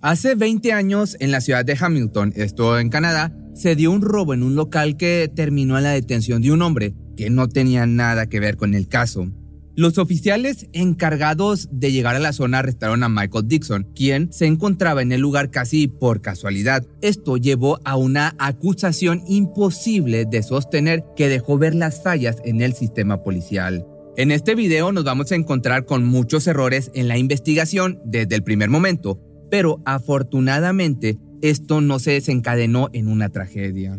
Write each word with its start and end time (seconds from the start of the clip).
Hace 0.00 0.36
20 0.36 0.72
años, 0.72 1.16
en 1.18 1.32
la 1.32 1.40
ciudad 1.40 1.64
de 1.64 1.76
Hamilton, 1.76 2.32
esto 2.36 2.78
en 2.78 2.88
Canadá, 2.88 3.34
se 3.56 3.74
dio 3.74 3.90
un 3.90 4.00
robo 4.00 4.32
en 4.32 4.44
un 4.44 4.54
local 4.54 4.96
que 4.96 5.28
terminó 5.34 5.76
en 5.76 5.82
la 5.82 5.90
detención 5.90 6.40
de 6.40 6.52
un 6.52 6.62
hombre 6.62 6.94
que 7.16 7.30
no 7.30 7.48
tenía 7.48 7.84
nada 7.84 8.28
que 8.28 8.38
ver 8.38 8.56
con 8.56 8.74
el 8.74 8.86
caso. 8.86 9.26
Los 9.74 9.98
oficiales 9.98 10.68
encargados 10.72 11.68
de 11.72 11.90
llegar 11.90 12.14
a 12.14 12.20
la 12.20 12.32
zona 12.32 12.60
arrestaron 12.60 13.02
a 13.02 13.08
Michael 13.08 13.48
Dixon, 13.48 13.88
quien 13.92 14.32
se 14.32 14.46
encontraba 14.46 15.02
en 15.02 15.10
el 15.10 15.20
lugar 15.20 15.50
casi 15.50 15.88
por 15.88 16.20
casualidad. 16.20 16.86
Esto 17.02 17.36
llevó 17.36 17.80
a 17.84 17.96
una 17.96 18.36
acusación 18.38 19.24
imposible 19.26 20.26
de 20.26 20.44
sostener 20.44 21.02
que 21.16 21.28
dejó 21.28 21.58
ver 21.58 21.74
las 21.74 22.04
fallas 22.04 22.36
en 22.44 22.60
el 22.60 22.72
sistema 22.74 23.24
policial. 23.24 23.84
En 24.16 24.30
este 24.32 24.54
video 24.54 24.90
nos 24.90 25.04
vamos 25.04 25.30
a 25.30 25.36
encontrar 25.36 25.86
con 25.86 26.04
muchos 26.04 26.46
errores 26.46 26.90
en 26.94 27.06
la 27.06 27.18
investigación 27.18 28.00
desde 28.04 28.34
el 28.34 28.42
primer 28.42 28.68
momento, 28.68 29.20
pero 29.50 29.80
afortunadamente 29.84 31.18
esto 31.42 31.80
no 31.80 31.98
se 31.98 32.12
desencadenó 32.12 32.88
en 32.92 33.08
una 33.08 33.28
tragedia. 33.28 33.98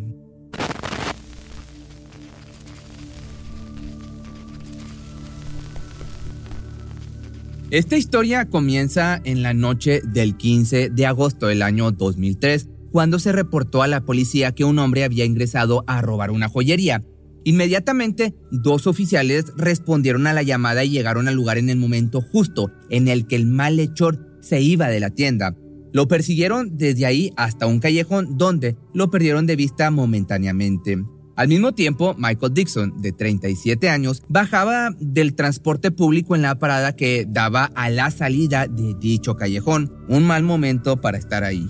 Esta 7.72 7.98
historia 7.98 8.46
comienza 8.46 9.22
en 9.26 9.44
la 9.44 9.54
noche 9.54 10.02
del 10.04 10.36
15 10.38 10.90
de 10.90 11.06
agosto 11.06 11.46
del 11.46 11.62
año 11.62 11.92
2003, 11.92 12.68
cuando 12.92 13.20
se 13.20 13.32
reportó 13.32 13.84
a 13.84 13.88
la 13.88 14.02
policía 14.06 14.54
que 14.54 14.64
un 14.64 14.80
hombre 14.80 15.04
había 15.04 15.24
ingresado 15.24 15.84
a 15.86 16.02
robar 16.02 16.32
una 16.32 16.50
joyería. 16.50 17.04
Inmediatamente, 17.44 18.34
dos 18.50 18.88
oficiales 18.88 19.54
respondieron 19.56 20.26
a 20.26 20.34
la 20.34 20.42
llamada 20.42 20.84
y 20.84 20.90
llegaron 20.90 21.28
al 21.28 21.36
lugar 21.36 21.60
en 21.60 21.70
el 21.70 21.78
momento 21.78 22.22
justo 22.22 22.72
en 22.90 23.08
el 23.08 23.28
que 23.28 23.36
el 23.36 23.46
malhechor 23.46 24.29
se 24.42 24.62
iba 24.62 24.88
de 24.88 25.00
la 25.00 25.10
tienda. 25.10 25.56
Lo 25.92 26.08
persiguieron 26.08 26.78
desde 26.78 27.06
ahí 27.06 27.34
hasta 27.36 27.66
un 27.66 27.80
callejón 27.80 28.38
donde 28.38 28.78
lo 28.94 29.10
perdieron 29.10 29.48
de 29.48 29.56
vista 29.56 29.90
momentáneamente. 29.90 31.04
Al 31.36 31.48
mismo 31.48 31.72
tiempo, 31.72 32.16
Michael 32.18 32.54
Dixon, 32.54 33.02
de 33.02 33.14
37 33.14 33.90
años, 33.90 34.24
bajaba 34.28 34.92
del 35.00 35.36
transporte 35.36 35.90
público 35.90 36.36
en 36.36 36.42
la 36.42 36.60
parada 36.60 36.98
que 36.98 37.26
daba 37.30 37.72
a 37.76 37.90
la 37.90 38.12
salida 38.12 38.68
de 38.68 38.94
dicho 39.00 39.38
callejón. 39.38 39.90
Un 40.10 40.28
mal 40.28 40.44
momento 40.44 41.00
para 41.00 41.18
estar 41.18 41.46
ahí. 41.46 41.66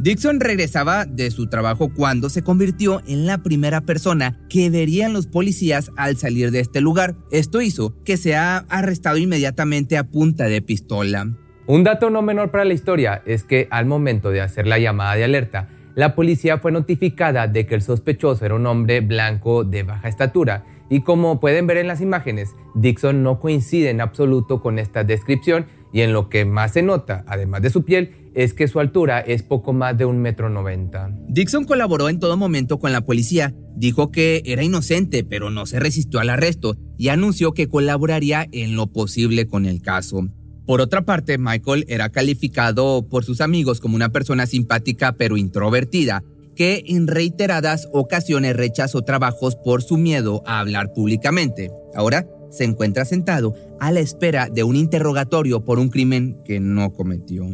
Dixon 0.00 0.40
regresaba 0.40 1.06
de 1.06 1.30
su 1.30 1.46
trabajo 1.46 1.94
cuando 1.94 2.28
se 2.28 2.42
convirtió 2.42 3.02
en 3.06 3.24
la 3.24 3.42
primera 3.42 3.82
persona 3.82 4.40
que 4.48 4.68
verían 4.68 5.12
los 5.12 5.28
policías 5.28 5.92
al 5.96 6.16
salir 6.16 6.50
de 6.50 6.58
este 6.58 6.80
lugar. 6.80 7.16
Esto 7.30 7.62
hizo 7.62 7.94
que 8.02 8.16
sea 8.16 8.66
arrestado 8.68 9.16
inmediatamente 9.16 9.96
a 9.96 10.10
punta 10.10 10.44
de 10.46 10.60
pistola. 10.60 11.38
Un 11.66 11.82
dato 11.82 12.10
no 12.10 12.20
menor 12.20 12.50
para 12.50 12.66
la 12.66 12.74
historia 12.74 13.22
es 13.24 13.42
que 13.42 13.68
al 13.70 13.86
momento 13.86 14.30
de 14.30 14.42
hacer 14.42 14.66
la 14.66 14.78
llamada 14.78 15.14
de 15.14 15.24
alerta, 15.24 15.70
la 15.94 16.14
policía 16.14 16.58
fue 16.58 16.72
notificada 16.72 17.48
de 17.48 17.64
que 17.64 17.74
el 17.74 17.80
sospechoso 17.80 18.44
era 18.44 18.54
un 18.54 18.66
hombre 18.66 19.00
blanco 19.00 19.64
de 19.64 19.82
baja 19.82 20.08
estatura 20.08 20.66
y 20.90 21.00
como 21.00 21.40
pueden 21.40 21.66
ver 21.66 21.78
en 21.78 21.88
las 21.88 22.02
imágenes, 22.02 22.54
Dixon 22.74 23.22
no 23.22 23.40
coincide 23.40 23.88
en 23.88 24.02
absoluto 24.02 24.60
con 24.60 24.78
esta 24.78 25.04
descripción 25.04 25.64
y 25.90 26.02
en 26.02 26.12
lo 26.12 26.28
que 26.28 26.44
más 26.44 26.72
se 26.72 26.82
nota, 26.82 27.24
además 27.26 27.62
de 27.62 27.70
su 27.70 27.84
piel, 27.84 28.30
es 28.34 28.52
que 28.52 28.68
su 28.68 28.78
altura 28.78 29.20
es 29.20 29.42
poco 29.42 29.72
más 29.72 29.96
de 29.96 30.04
un 30.04 30.18
metro 30.18 30.50
noventa. 30.50 31.10
Dixon 31.28 31.64
colaboró 31.64 32.10
en 32.10 32.18
todo 32.18 32.36
momento 32.36 32.78
con 32.78 32.92
la 32.92 33.00
policía, 33.00 33.54
dijo 33.74 34.10
que 34.10 34.42
era 34.44 34.62
inocente 34.62 35.24
pero 35.24 35.48
no 35.48 35.64
se 35.64 35.80
resistió 35.80 36.20
al 36.20 36.28
arresto 36.28 36.76
y 36.98 37.08
anunció 37.08 37.52
que 37.52 37.68
colaboraría 37.68 38.46
en 38.52 38.76
lo 38.76 38.88
posible 38.88 39.46
con 39.46 39.64
el 39.64 39.80
caso. 39.80 40.28
Por 40.66 40.80
otra 40.80 41.04
parte, 41.04 41.36
Michael 41.36 41.84
era 41.88 42.08
calificado 42.08 43.06
por 43.06 43.24
sus 43.24 43.42
amigos 43.42 43.80
como 43.80 43.96
una 43.96 44.08
persona 44.08 44.46
simpática 44.46 45.12
pero 45.12 45.36
introvertida, 45.36 46.24
que 46.56 46.84
en 46.86 47.06
reiteradas 47.06 47.88
ocasiones 47.92 48.56
rechazó 48.56 49.02
trabajos 49.02 49.56
por 49.56 49.82
su 49.82 49.98
miedo 49.98 50.42
a 50.46 50.60
hablar 50.60 50.92
públicamente. 50.94 51.70
Ahora 51.94 52.26
se 52.50 52.64
encuentra 52.64 53.04
sentado 53.04 53.54
a 53.78 53.92
la 53.92 54.00
espera 54.00 54.48
de 54.48 54.62
un 54.62 54.76
interrogatorio 54.76 55.64
por 55.64 55.78
un 55.78 55.90
crimen 55.90 56.38
que 56.44 56.60
no 56.60 56.92
cometió. 56.94 57.46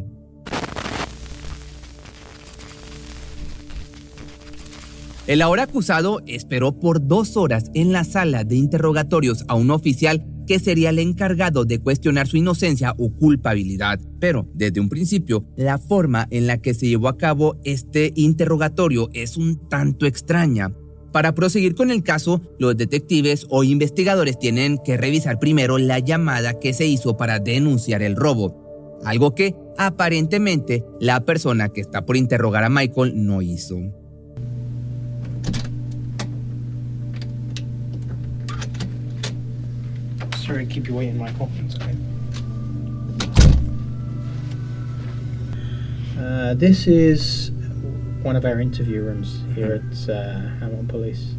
El 5.27 5.42
ahora 5.42 5.65
acusado 5.65 6.21
esperó 6.27 6.78
por 6.78 7.06
dos 7.06 7.37
horas 7.37 7.71
en 7.75 7.92
la 7.92 8.04
sala 8.04 8.44
de 8.44 8.56
interrogatorios 8.56 9.44
a 9.48 9.54
un 9.54 9.71
oficial 9.71 10.25
que 10.50 10.59
sería 10.59 10.91
el 10.91 10.99
encargado 10.99 11.65
de 11.65 11.78
cuestionar 11.78 12.27
su 12.27 12.37
inocencia 12.37 12.93
o 12.99 13.12
culpabilidad. 13.12 14.00
Pero 14.19 14.49
desde 14.53 14.81
un 14.81 14.88
principio, 14.88 15.44
la 15.55 15.78
forma 15.78 16.27
en 16.33 16.49
la 16.49 16.59
que 16.59 16.75
se 16.75 16.88
llevó 16.88 17.06
a 17.06 17.16
cabo 17.16 17.61
este 17.62 18.12
interrogatorio 18.16 19.10
es 19.12 19.37
un 19.37 19.69
tanto 19.69 20.06
extraña. 20.06 20.72
Para 21.12 21.37
proseguir 21.37 21.77
con 21.77 21.93
el 21.93 22.03
caso, 22.03 22.43
los 22.59 22.77
detectives 22.77 23.47
o 23.49 23.62
investigadores 23.62 24.41
tienen 24.41 24.78
que 24.84 24.97
revisar 24.97 25.39
primero 25.39 25.78
la 25.78 26.00
llamada 26.00 26.59
que 26.59 26.72
se 26.72 26.84
hizo 26.84 27.16
para 27.16 27.39
denunciar 27.39 28.03
el 28.03 28.16
robo, 28.16 28.99
algo 29.05 29.37
que 29.37 29.55
aparentemente 29.78 30.84
la 30.99 31.25
persona 31.25 31.69
que 31.69 31.81
está 31.81 32.05
por 32.05 32.16
interrogar 32.16 32.65
a 32.65 32.71
Michael 32.71 33.25
no 33.25 33.41
hizo. 33.41 33.77
Sorry 40.50 40.66
to 40.66 40.72
keep 40.72 40.88
you 40.88 40.94
waiting, 40.94 41.19
Michael. 41.19 41.49
It's 41.65 41.77
okay. 41.77 41.94
Uh, 46.19 46.55
this 46.55 46.87
is 46.87 47.53
one 48.22 48.37
of 48.37 48.44
our 48.44 48.60
interview 48.60 49.03
rooms 49.03 49.43
here 49.55 49.81
at 49.81 50.09
uh, 50.09 50.41
Hamilton 50.60 50.89
Police, 50.89 51.34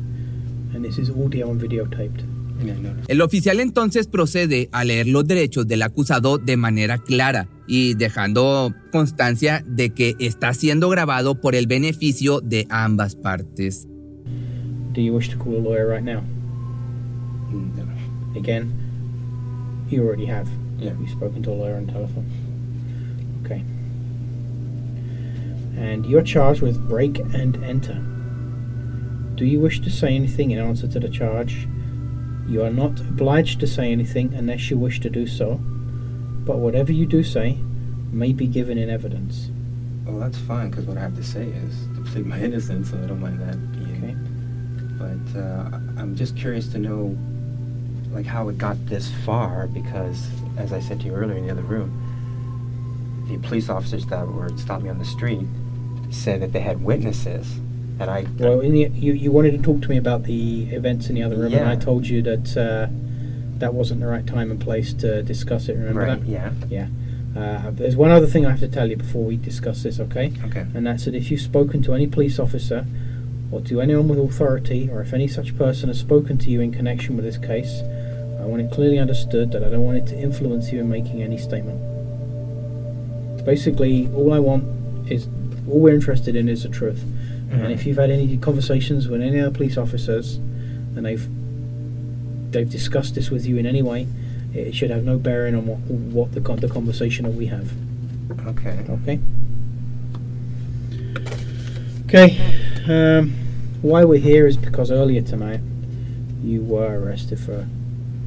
and 0.73 0.83
this 0.83 0.97
is 0.97 1.09
audio 1.09 1.49
and 1.51 1.61
videotaped. 1.61 2.23
El 3.07 3.21
oficial 3.21 3.59
entonces 3.59 4.05
procede 4.05 4.69
a 4.71 4.83
leer 4.83 5.07
los 5.07 5.25
derechos 5.25 5.67
del 5.67 5.81
acusado 5.81 6.37
de 6.37 6.57
manera 6.57 6.99
clara 6.99 7.47
y 7.67 7.95
dejando 7.95 8.71
constancia 8.91 9.63
de 9.65 9.89
que 9.89 10.15
está 10.19 10.53
siendo 10.53 10.87
grabado 10.89 11.41
por 11.41 11.55
el 11.55 11.65
beneficio 11.65 12.39
de 12.39 12.67
ambas 12.69 13.15
partes. 13.15 13.87
Do 14.93 15.01
you 15.01 15.11
wish 15.11 15.29
to 15.29 15.37
call 15.39 15.55
a 15.55 15.59
lawyer 15.59 15.87
right 15.87 16.03
now? 16.03 16.21
No. 17.51 17.83
Again, 18.35 18.80
You 19.91 20.07
already 20.07 20.25
have. 20.25 20.47
Yeah. 20.77 20.93
You've 20.97 21.09
spoken 21.09 21.43
to 21.43 21.51
a 21.51 21.53
lawyer 21.53 21.75
on 21.75 21.87
telephone. 21.87 22.25
Okay. 23.43 23.59
And 25.77 26.05
you're 26.05 26.21
charged 26.21 26.61
with 26.61 26.87
break 26.87 27.19
and 27.19 27.61
enter. 27.61 27.95
Do 29.35 29.45
you 29.45 29.59
wish 29.59 29.81
to 29.81 29.89
say 29.89 30.15
anything 30.15 30.51
in 30.51 30.59
answer 30.59 30.87
to 30.87 30.99
the 30.99 31.09
charge? 31.09 31.67
You 32.47 32.63
are 32.63 32.69
not 32.69 33.01
obliged 33.01 33.59
to 33.59 33.67
say 33.67 33.91
anything 33.91 34.33
unless 34.33 34.69
you 34.69 34.77
wish 34.77 35.01
to 35.01 35.09
do 35.09 35.27
so, 35.27 35.55
but 35.55 36.59
whatever 36.59 36.93
you 36.93 37.05
do 37.05 37.21
say 37.21 37.57
may 38.11 38.31
be 38.31 38.47
given 38.47 38.77
in 38.77 38.89
evidence. 38.89 39.49
Well, 40.05 40.19
that's 40.19 40.37
fine, 40.37 40.69
because 40.69 40.85
what 40.85 40.97
I 40.97 41.01
have 41.01 41.15
to 41.17 41.23
say 41.23 41.47
is 41.47 41.87
to 41.95 42.01
plead 42.11 42.25
my 42.25 42.39
innocence, 42.41 42.91
so 42.91 42.97
I 42.97 43.07
don't 43.07 43.19
mind 43.19 43.41
that 43.41 43.71
being. 43.73 43.91
Okay. 44.03 44.15
But 44.97 45.39
uh, 45.39 45.79
I'm 45.99 46.15
just 46.15 46.37
curious 46.37 46.67
to 46.69 46.77
know 46.77 47.17
like 48.13 48.25
how 48.25 48.49
it 48.49 48.57
got 48.57 48.83
this 48.87 49.11
far 49.25 49.67
because, 49.67 50.27
as 50.57 50.73
I 50.73 50.79
said 50.79 50.99
to 51.01 51.05
you 51.07 51.13
earlier 51.13 51.37
in 51.37 51.45
the 51.45 51.51
other 51.51 51.61
room, 51.61 53.25
the 53.29 53.37
police 53.47 53.69
officers 53.69 54.05
that 54.07 54.27
were 54.27 54.49
stopped 54.57 54.83
me 54.83 54.89
on 54.89 54.97
the 54.99 55.05
street 55.05 55.45
said 56.09 56.41
that 56.41 56.51
they 56.51 56.59
had 56.59 56.83
witnesses. 56.83 57.57
And 57.99 58.09
I 58.09 58.25
well, 58.37 58.59
in 58.61 58.73
the, 58.73 58.89
you 58.89 59.13
you 59.13 59.31
wanted 59.31 59.51
to 59.51 59.59
talk 59.59 59.81
to 59.83 59.89
me 59.89 59.97
about 59.97 60.23
the 60.23 60.63
events 60.71 61.07
in 61.09 61.15
the 61.15 61.23
other 61.23 61.37
room, 61.37 61.51
Yeah. 61.51 61.59
and 61.59 61.69
I 61.69 61.75
told 61.75 62.07
you 62.07 62.21
that 62.23 62.57
uh, 62.57 62.87
that 63.59 63.73
wasn't 63.73 64.01
the 64.01 64.07
right 64.07 64.25
time 64.25 64.49
and 64.51 64.59
place 64.59 64.93
to 64.95 65.21
discuss 65.23 65.69
it. 65.69 65.73
Remember 65.77 66.01
right, 66.01 66.19
that? 66.19 66.27
yeah, 66.27 66.51
Yeah. 66.69 66.87
Uh, 67.39 67.71
there's 67.71 67.95
one 67.95 68.11
other 68.11 68.27
thing 68.27 68.45
I 68.45 68.49
have 68.49 68.59
to 68.59 68.67
tell 68.67 68.89
you 68.89 68.97
before 68.97 69.23
we 69.23 69.37
discuss 69.37 69.83
this, 69.83 70.01
okay? 70.01 70.33
okay, 70.47 70.65
And 70.75 70.85
that's 70.85 71.05
that 71.05 71.15
if 71.15 71.31
you've 71.31 71.39
spoken 71.39 71.81
to 71.83 71.93
any 71.93 72.05
police 72.05 72.39
officer 72.39 72.85
or 73.51 73.61
to 73.61 73.79
anyone 73.79 74.09
with 74.09 74.19
authority, 74.19 74.89
or 74.91 74.99
if 75.01 75.13
any 75.13 75.29
such 75.29 75.55
person 75.57 75.87
has 75.87 75.97
spoken 75.99 76.37
to 76.39 76.49
you 76.49 76.59
in 76.59 76.73
connection 76.73 77.15
with 77.15 77.23
this 77.23 77.37
case, 77.37 77.81
I 78.41 78.45
want 78.45 78.61
it 78.61 78.71
clearly 78.71 78.97
understood 78.99 79.51
that 79.51 79.63
I 79.63 79.69
don't 79.69 79.83
want 79.83 79.97
it 79.99 80.07
to 80.07 80.17
influence 80.17 80.71
you 80.71 80.79
in 80.79 80.89
making 80.89 81.21
any 81.21 81.37
statement. 81.37 81.79
Basically, 83.45 84.07
all 84.15 84.33
I 84.33 84.39
want 84.39 84.63
is 85.11 85.27
all 85.69 85.79
we're 85.79 85.93
interested 85.93 86.35
in 86.35 86.49
is 86.49 86.63
the 86.63 86.69
truth. 86.69 87.03
Mhm. 87.51 87.63
And 87.63 87.71
if 87.71 87.85
you've 87.85 87.97
had 87.97 88.09
any 88.09 88.37
conversations 88.37 89.07
with 89.07 89.21
any 89.21 89.39
other 89.39 89.51
police 89.51 89.77
officers, 89.77 90.39
and 90.95 91.05
they've 91.05 91.27
they've 92.51 92.69
discussed 92.69 93.15
this 93.15 93.29
with 93.31 93.45
you 93.45 93.57
in 93.57 93.65
any 93.65 93.81
way, 93.81 94.07
it 94.53 94.75
should 94.75 94.89
have 94.89 95.03
no 95.05 95.17
bearing 95.17 95.55
on 95.55 95.65
what, 95.67 95.79
what 95.79 96.31
the 96.33 96.41
con- 96.41 96.59
the 96.59 96.67
conversation 96.67 97.23
that 97.25 97.33
we 97.33 97.45
have. 97.47 97.71
Okay. 98.47 98.77
Okay. 98.89 99.19
Okay. 102.05 102.37
Um, 102.87 103.33
why 103.81 104.03
we're 104.03 104.19
here 104.19 104.45
is 104.47 104.57
because 104.57 104.91
earlier 104.91 105.21
tonight 105.21 105.61
you 106.43 106.61
were 106.61 106.99
arrested 106.99 107.39
for 107.39 107.65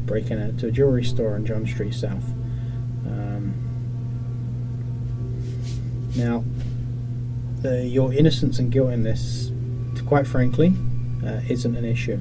breaking 0.06 0.38
into 0.38 0.66
a 0.66 0.70
jewelry 0.70 1.04
store 1.04 1.34
on 1.34 1.46
John 1.46 1.66
Street 1.66 1.94
South. 1.94 2.24
Um, 3.06 3.54
now, 6.16 6.44
the, 7.62 7.86
your 7.86 8.12
innocence 8.12 8.58
and 8.58 8.70
guilt 8.70 8.92
in 8.92 9.02
this, 9.02 9.50
quite 10.06 10.26
frankly, 10.26 10.74
uh, 11.24 11.40
isn't 11.48 11.76
an 11.76 11.84
issue. 11.84 12.20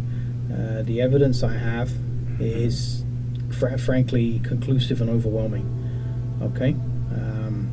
Uh, 0.51 0.83
the 0.83 1.01
evidence 1.01 1.43
I 1.43 1.53
have 1.53 1.91
is, 2.39 3.03
fr- 3.51 3.77
frankly, 3.77 4.39
conclusive 4.39 5.01
and 5.01 5.09
overwhelming. 5.09 5.69
Okay. 6.41 6.71
Um, 7.11 7.69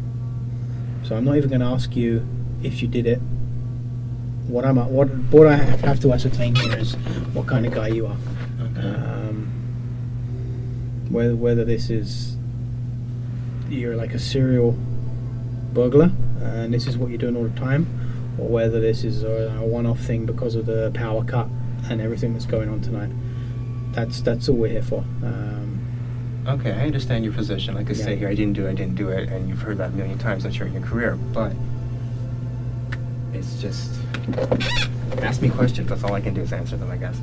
so 1.05 1.17
I'm 1.17 1.25
not 1.25 1.37
even 1.37 1.49
going 1.49 1.61
to 1.61 1.67
ask 1.67 1.97
you 1.97 2.27
if 2.63 2.83
you 2.83 2.89
did 2.89 3.07
it. 3.07 3.21
What 4.47 4.65
I'm 4.65 4.77
what 4.93 5.09
what 5.31 5.47
I 5.47 5.57
have 5.57 6.01
to 6.01 6.13
ascertain 6.13 6.57
here 6.57 6.77
is 6.77 6.95
what 7.35 7.47
kind 7.47 7.67
of 7.67 7.73
guy 7.73 7.89
you 7.89 8.07
are. 8.07 8.17
Um, 8.77 9.60
whether 11.11 11.35
whether 11.37 11.65
this 11.65 11.91
is 11.91 12.37
you're 13.69 13.97
like 13.97 14.15
a 14.15 14.19
serial 14.19 14.73
burglar 15.73 16.11
and 16.43 16.73
this 16.73 16.87
is 16.87 16.97
what 16.97 17.11
you're 17.11 17.19
doing 17.19 17.37
all 17.37 17.45
the 17.45 17.61
time, 17.61 17.87
or 18.39 18.49
whether 18.49 18.81
this 18.81 19.05
is 19.05 19.23
a, 19.23 19.59
a 19.61 19.65
one-off 19.65 20.01
thing 20.01 20.27
because 20.27 20.55
of 20.55 20.67
the 20.67 20.91
power 20.95 21.23
cut 21.25 21.47
and 21.91 22.01
everything 22.01 22.33
that's 22.33 22.47
going 22.47 22.69
on 22.69 22.81
tonight. 22.81 23.11
That's 23.93 24.21
that's 24.23 24.49
all 24.49 24.57
we're 24.57 24.69
here 24.69 24.83
for. 24.83 25.01
Um, 25.23 25.61
Okay, 26.47 26.73
I 26.73 26.87
understand 26.87 27.23
your 27.23 27.35
position. 27.35 27.75
Like 27.75 27.91
I 27.91 27.93
say 27.93 28.17
here, 28.17 28.27
I 28.27 28.35
didn't 28.35 28.55
do 28.55 28.67
it, 28.67 28.71
I 28.71 28.75
didn't 28.75 28.95
do 28.95 29.11
it, 29.11 29.29
and 29.29 29.47
you've 29.49 29.61
heard 29.61 29.77
that 29.77 29.91
a 29.91 29.93
million 29.93 30.19
times, 30.19 30.47
I'm 30.47 30.53
sure, 30.53 30.67
in 30.67 30.73
your 30.73 30.83
career. 30.83 31.17
But 31.35 31.53
it's 33.35 33.61
just 33.61 34.01
ask 35.19 35.43
me 35.43 35.51
questions. 35.51 35.91
That's 35.91 36.03
all 36.03 36.15
I 36.15 36.21
can 36.21 36.33
do 36.33 36.41
is 36.41 36.53
answer 36.53 36.79
them, 36.79 36.91
I 36.91 36.97
guess. 36.97 37.21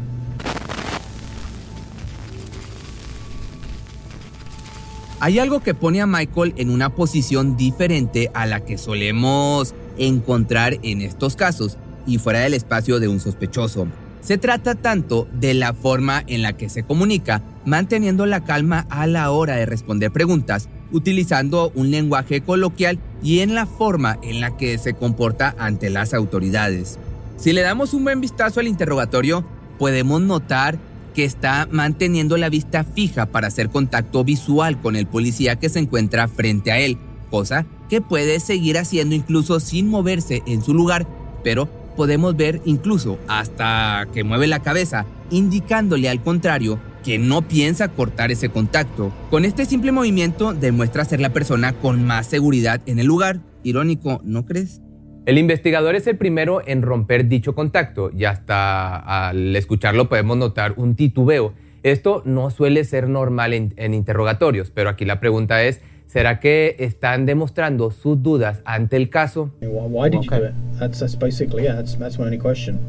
Hay 5.20 5.40
algo 5.40 5.62
que 5.62 5.74
pone 5.74 6.00
a 6.00 6.06
Michael 6.06 6.54
en 6.58 6.70
una 6.70 6.94
posición 6.94 7.58
diferente 7.58 8.30
a 8.36 8.46
la 8.46 8.64
que 8.64 8.78
solemos 8.78 9.74
encontrar 9.98 10.78
en 10.84 11.02
estos 11.02 11.36
casos 11.36 11.80
y 12.06 12.20
fuera 12.20 12.42
del 12.42 12.54
espacio 12.54 13.00
de 13.00 13.08
un 13.08 13.20
sospechoso. 13.20 13.88
Se 14.22 14.38
trata 14.38 14.76
tanto 14.76 15.28
de 15.34 15.56
la 15.56 15.74
forma 15.74 16.24
en 16.28 16.44
la 16.44 16.54
que 16.54 16.70
se 16.70 16.84
comunica, 16.84 17.42
manteniendo 17.66 18.28
la 18.28 18.44
calma 18.44 18.86
a 18.92 19.08
la 19.08 19.32
hora 19.32 19.56
de 19.56 19.66
responder 19.66 20.12
preguntas, 20.12 20.70
utilizando 20.92 21.72
un 21.74 21.90
lenguaje 21.90 22.42
coloquial 22.42 23.00
y 23.24 23.40
en 23.40 23.56
la 23.56 23.66
forma 23.66 24.20
en 24.22 24.40
la 24.40 24.56
que 24.56 24.78
se 24.78 24.94
comporta 24.94 25.56
ante 25.58 25.90
las 25.90 26.14
autoridades. 26.14 27.00
Si 27.38 27.54
le 27.54 27.62
damos 27.62 27.96
un 27.96 28.04
buen 28.04 28.22
vistazo 28.22 28.60
al 28.60 28.68
interrogatorio, 28.68 29.44
podemos 29.80 30.22
notar 30.22 30.78
que 31.18 31.26
está 31.26 31.68
manteniendo 31.72 32.38
la 32.38 32.48
vista 32.48 32.84
fija 32.84 33.26
para 33.26 33.48
hacer 33.48 33.70
contacto 33.70 34.24
visual 34.24 34.80
con 34.80 34.96
el 34.96 35.08
policía 35.08 35.56
que 35.56 35.68
se 35.68 35.80
encuentra 35.80 36.28
frente 36.28 36.72
a 36.72 36.78
él, 36.78 37.00
cosa 37.32 37.66
que 37.90 38.02
puede 38.02 38.40
seguir 38.40 38.78
haciendo 38.78 39.16
incluso 39.16 39.60
sin 39.60 39.90
moverse 39.90 40.44
en 40.46 40.62
su 40.62 40.76
lugar, 40.76 41.08
pero 41.44 41.66
podemos 41.96 42.38
ver 42.38 42.62
incluso 42.66 43.18
hasta 43.28 44.08
que 44.14 44.24
mueve 44.24 44.46
la 44.46 44.62
cabeza, 44.62 45.08
indicándole 45.32 46.08
al 46.08 46.22
contrario 46.22 46.80
que 47.04 47.18
no 47.18 47.42
piensa 47.42 47.88
cortar 47.88 48.30
ese 48.30 48.50
contacto. 48.50 49.12
Con 49.32 49.44
este 49.44 49.66
simple 49.66 49.92
movimiento 49.92 50.54
demuestra 50.54 51.04
ser 51.04 51.20
la 51.20 51.34
persona 51.34 51.74
con 51.74 52.06
más 52.06 52.28
seguridad 52.28 52.80
en 52.86 53.00
el 53.00 53.08
lugar. 53.08 53.40
Irónico, 53.64 54.22
¿no 54.24 54.46
crees? 54.46 54.82
El 55.28 55.38
investigador 55.38 55.96
es 55.96 56.08
el 56.08 56.16
primero 56.16 56.62
en 56.66 56.82
romper 56.82 57.28
dicho 57.28 57.54
contacto 57.54 58.10
y 58.18 58.24
hasta 58.24 59.28
al 59.28 59.54
escucharlo 59.58 60.08
podemos 60.08 60.38
notar 60.38 60.76
un 60.78 60.96
titubeo. 60.96 61.52
Esto 61.84 62.22
no 62.24 62.50
suele 62.50 62.86
ser 62.86 63.10
normal 63.10 63.54
en, 63.54 63.74
en 63.76 63.94
interrogatorios, 63.94 64.72
pero 64.72 64.90
aquí 64.90 65.04
la 65.04 65.20
pregunta 65.20 65.62
es, 65.64 65.82
¿será 66.06 66.40
que 66.40 66.78
están 66.80 67.26
demostrando 67.26 67.92
sus 67.92 68.24
dudas 68.24 68.62
ante 68.64 68.96
el 68.96 69.10
caso? 69.10 69.52
why, 69.60 69.68
why 69.90 70.10
did 70.10 70.22
you 70.22 70.30
do 70.30 70.46
it? 70.46 70.54
That's 70.80 71.00
that's 71.00 71.18
basically 71.18 71.64
yeah. 71.64 71.76
That's 71.76 71.98
that's 72.00 72.18
my 72.18 72.24
only 72.24 72.40
question. 72.40 72.80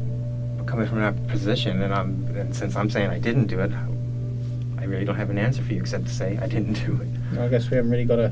Coming 0.65 0.87
from 0.87 1.01
that 1.01 1.15
position, 1.27 1.81
and 1.81 1.93
I'm 1.93 2.25
and 2.39 2.55
since 2.55 2.79
I'm 2.79 2.89
saying 2.89 3.11
I 3.11 3.19
didn't 3.19 3.47
do 3.47 3.59
it, 3.59 3.71
I 4.79 4.85
really 4.85 5.03
don't 5.03 5.17
have 5.17 5.29
an 5.29 5.37
answer 5.37 5.61
for 5.61 5.73
you 5.73 5.81
except 5.81 6.05
to 6.05 6.13
say 6.13 6.39
I 6.41 6.47
didn't 6.47 6.79
do 6.85 7.01
it. 7.01 7.37
I 7.37 7.49
guess 7.49 7.69
we 7.69 7.75
haven't 7.75 7.91
really 7.91 8.07
got 8.07 8.19
a 8.19 8.31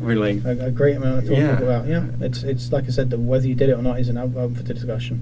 Really. 0.00 0.42
a, 0.44 0.66
a 0.66 0.70
great 0.70 0.96
amount 0.96 1.22
to 1.22 1.28
talk 1.28 1.38
Yeah. 1.38 1.58
about. 1.58 1.86
Yeah, 1.86 2.04
it's 2.20 2.42
it's 2.42 2.70
like 2.72 2.84
I 2.84 2.90
said, 2.90 3.10
that 3.10 3.18
whether 3.18 3.46
you 3.46 3.54
did 3.54 3.68
it 3.70 3.72
or 3.78 3.82
not 3.82 3.98
isn't 4.00 4.16
up, 4.16 4.36
up 4.36 4.54
for 4.56 4.62
the 4.62 4.74
discussion. 4.74 5.20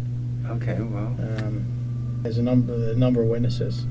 Okay. 0.49 0.75
Well. 0.81 1.07
Um, 1.19 2.21
there's 2.23 2.39
a 2.39 2.43
number 2.43 2.73
a 2.91 2.95
number 2.97 3.23
of 3.23 3.29
witnesses, 3.29 3.87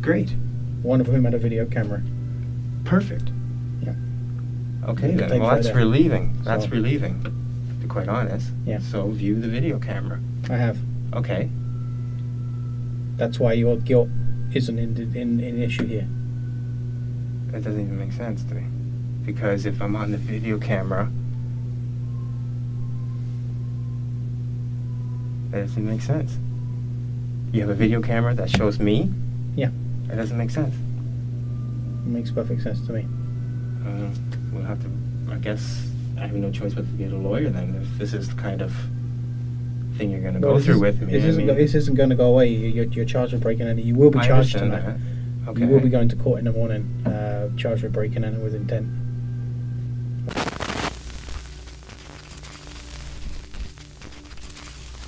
Great. 0.00 0.34
one 0.82 1.00
of 1.00 1.06
whom 1.06 1.24
had 1.24 1.34
a 1.34 1.38
video 1.38 1.66
camera. 1.66 2.02
Perfect. 2.84 3.30
Yeah. 3.82 3.94
Okay 4.86 5.14
then. 5.14 5.40
Well, 5.40 5.50
that's 5.50 5.66
photo. 5.68 5.78
relieving. 5.80 6.38
That's 6.42 6.64
So- 6.64 6.70
relieving. 6.70 7.22
To 7.22 7.30
be 7.82 7.86
quite 7.88 8.08
honest. 8.08 8.50
Yeah. 8.64 8.78
So 8.80 9.08
view 9.10 9.38
the 9.40 9.48
video 9.48 9.78
camera. 9.78 10.18
I 10.50 10.56
have. 10.56 10.78
Okay. 11.14 11.50
That's 13.16 13.38
why 13.38 13.52
your 13.54 13.76
guilt 13.76 14.08
isn't 14.54 14.78
in 14.78 14.96
in, 15.14 15.40
in 15.40 15.62
issue 15.62 15.86
here. 15.86 16.08
That 17.52 17.62
doesn't 17.64 17.80
even 17.80 17.98
make 17.98 18.12
sense 18.12 18.42
to 18.44 18.54
me. 18.54 18.64
Because 19.28 19.66
if 19.66 19.82
I'm 19.82 19.94
on 19.94 20.10
the 20.10 20.16
video 20.16 20.58
camera, 20.58 21.12
that 25.50 25.60
doesn't 25.66 25.84
make 25.86 26.00
sense. 26.00 26.38
You 27.52 27.60
have 27.60 27.68
a 27.68 27.74
video 27.74 28.00
camera 28.00 28.32
that 28.36 28.48
shows 28.48 28.78
me? 28.78 29.12
Yeah. 29.54 29.68
That 30.06 30.16
doesn't 30.16 30.38
make 30.38 30.48
sense. 30.48 30.74
It 30.74 32.06
makes 32.08 32.30
perfect 32.30 32.62
sense 32.62 32.80
to 32.86 32.92
me. 32.94 33.06
Uh, 33.86 34.08
we'll 34.50 34.64
have 34.64 34.80
to, 34.82 34.90
I 35.30 35.36
guess, 35.36 35.86
I 36.16 36.20
have 36.20 36.32
no 36.32 36.50
choice 36.50 36.72
but 36.72 36.86
to 36.86 36.92
get 36.96 37.12
a 37.12 37.16
lawyer 37.16 37.50
then 37.50 37.74
if 37.82 37.98
this 37.98 38.14
is 38.14 38.30
the 38.30 38.34
kind 38.40 38.62
of 38.62 38.72
thing 39.98 40.10
you're 40.10 40.22
going 40.22 40.40
to 40.40 40.40
Well, 40.40 40.54
go 40.56 40.60
through 40.60 40.76
is- 40.76 40.80
with 40.80 41.02
me. 41.02 41.12
This 41.12 41.24
isn't, 41.24 41.46
mean, 41.46 41.54
this 41.54 41.74
isn't 41.74 41.96
going 41.96 42.08
to 42.08 42.16
go 42.16 42.28
away. 42.30 42.48
You- 42.48 42.68
You're, 42.68 42.84
you're 42.86 43.04
charged 43.04 43.34
with 43.34 43.42
breaking 43.42 43.66
and 43.68 43.78
you 43.78 43.94
will 43.94 44.10
be 44.10 44.20
charged 44.20 44.52
tonight. 44.52 44.80
that. 44.86 45.50
Okay. 45.50 45.60
You 45.60 45.66
will 45.66 45.80
be 45.80 45.90
going 45.90 46.08
to 46.08 46.16
court 46.16 46.38
in 46.38 46.46
the 46.46 46.52
morning, 46.52 46.84
uh, 47.06 47.50
charged 47.58 47.82
with 47.82 47.92
breaking 47.92 48.24
and 48.24 48.42
with 48.42 48.54
intent. 48.54 48.88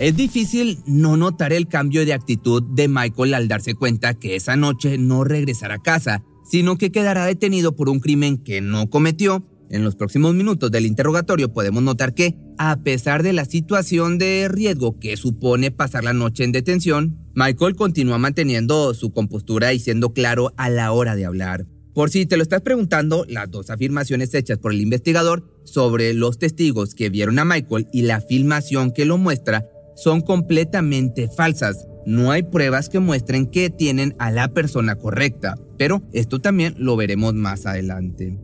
Es 0.00 0.16
difícil 0.16 0.78
no 0.86 1.18
notar 1.18 1.52
el 1.52 1.68
cambio 1.68 2.06
de 2.06 2.14
actitud 2.14 2.62
de 2.62 2.88
Michael 2.88 3.34
al 3.34 3.48
darse 3.48 3.74
cuenta 3.74 4.14
que 4.14 4.34
esa 4.34 4.56
noche 4.56 4.96
no 4.96 5.24
regresará 5.24 5.74
a 5.74 5.82
casa, 5.82 6.24
sino 6.42 6.78
que 6.78 6.90
quedará 6.90 7.26
detenido 7.26 7.76
por 7.76 7.90
un 7.90 8.00
crimen 8.00 8.38
que 8.38 8.62
no 8.62 8.88
cometió. 8.88 9.46
En 9.68 9.84
los 9.84 9.96
próximos 9.96 10.34
minutos 10.34 10.70
del 10.70 10.86
interrogatorio 10.86 11.52
podemos 11.52 11.82
notar 11.82 12.14
que, 12.14 12.34
a 12.56 12.82
pesar 12.82 13.22
de 13.22 13.34
la 13.34 13.44
situación 13.44 14.16
de 14.16 14.48
riesgo 14.50 14.98
que 14.98 15.18
supone 15.18 15.70
pasar 15.70 16.02
la 16.02 16.14
noche 16.14 16.44
en 16.44 16.52
detención, 16.52 17.18
Michael 17.34 17.76
continúa 17.76 18.16
manteniendo 18.16 18.94
su 18.94 19.12
compostura 19.12 19.74
y 19.74 19.80
siendo 19.80 20.14
claro 20.14 20.54
a 20.56 20.70
la 20.70 20.92
hora 20.92 21.14
de 21.14 21.26
hablar. 21.26 21.66
Por 21.92 22.08
si 22.08 22.24
te 22.24 22.38
lo 22.38 22.42
estás 22.42 22.62
preguntando, 22.62 23.26
las 23.28 23.50
dos 23.50 23.68
afirmaciones 23.68 24.32
hechas 24.32 24.56
por 24.56 24.72
el 24.72 24.80
investigador 24.80 25.44
sobre 25.64 26.14
los 26.14 26.38
testigos 26.38 26.94
que 26.94 27.10
vieron 27.10 27.38
a 27.38 27.44
Michael 27.44 27.86
y 27.92 28.02
la 28.02 28.22
filmación 28.22 28.92
que 28.92 29.04
lo 29.04 29.18
muestra 29.18 29.66
son 29.94 30.20
completamente 30.20 31.28
falsas. 31.28 31.86
No 32.06 32.30
hay 32.30 32.42
pruebas 32.42 32.88
que 32.88 32.98
muestren 32.98 33.46
que 33.46 33.70
tienen 33.70 34.14
a 34.18 34.30
la 34.30 34.48
persona 34.48 34.96
correcta, 34.96 35.56
pero 35.76 36.02
esto 36.12 36.40
también 36.40 36.74
lo 36.78 36.96
veremos 36.96 37.34
más 37.34 37.66
adelante. 37.66 38.38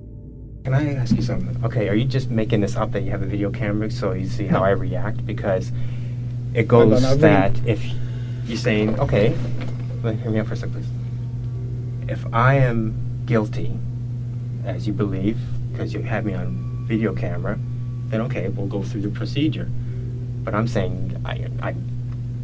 Can 0.65 0.75
I 0.75 0.97
ask 0.97 1.15
you 1.15 1.23
something? 1.23 1.57
Okay, 1.65 1.89
are 1.89 1.95
you 1.95 2.05
just 2.05 2.29
making 2.29 2.61
this 2.61 2.77
up 2.77 2.91
that 2.93 3.03
you 3.03 3.13
have 3.13 3.23
a 3.23 3.27
video 3.27 3.51
camera 3.51 3.89
so 3.91 4.13
you 4.13 4.27
see 4.27 4.49
how 4.49 4.65
I 4.65 4.71
react? 4.73 5.25
Because 5.25 5.71
it 6.55 6.69
No, 6.69 6.85
no, 6.85 6.91
goes 6.91 7.19
that 7.19 7.53
if 7.67 7.81
you're 8.47 8.59
saying, 8.59 8.99
okay, 8.99 9.33
let 10.03 10.17
hear 10.17 10.31
me 10.31 10.41
out 10.41 10.49
for 10.49 10.55
a 10.55 10.57
second, 10.57 10.75
please. 10.75 10.89
If 12.09 12.27
I 12.33 12.55
am 12.57 13.23
guilty, 13.27 13.79
as 14.65 14.87
you 14.87 14.93
believe, 14.93 15.39
because 15.71 15.95
you 15.95 16.03
have 16.03 16.25
me 16.25 16.35
on 16.35 16.85
video 16.89 17.15
camera, 17.15 17.59
then 18.09 18.21
okay, 18.23 18.49
we'll 18.49 18.67
go 18.67 18.83
through 18.83 19.03
the 19.03 19.11
procedure. 19.11 19.69
But 20.47 20.55
I'm 20.55 20.69
saying 20.69 21.21
I, 21.27 21.49
I, 21.61 21.71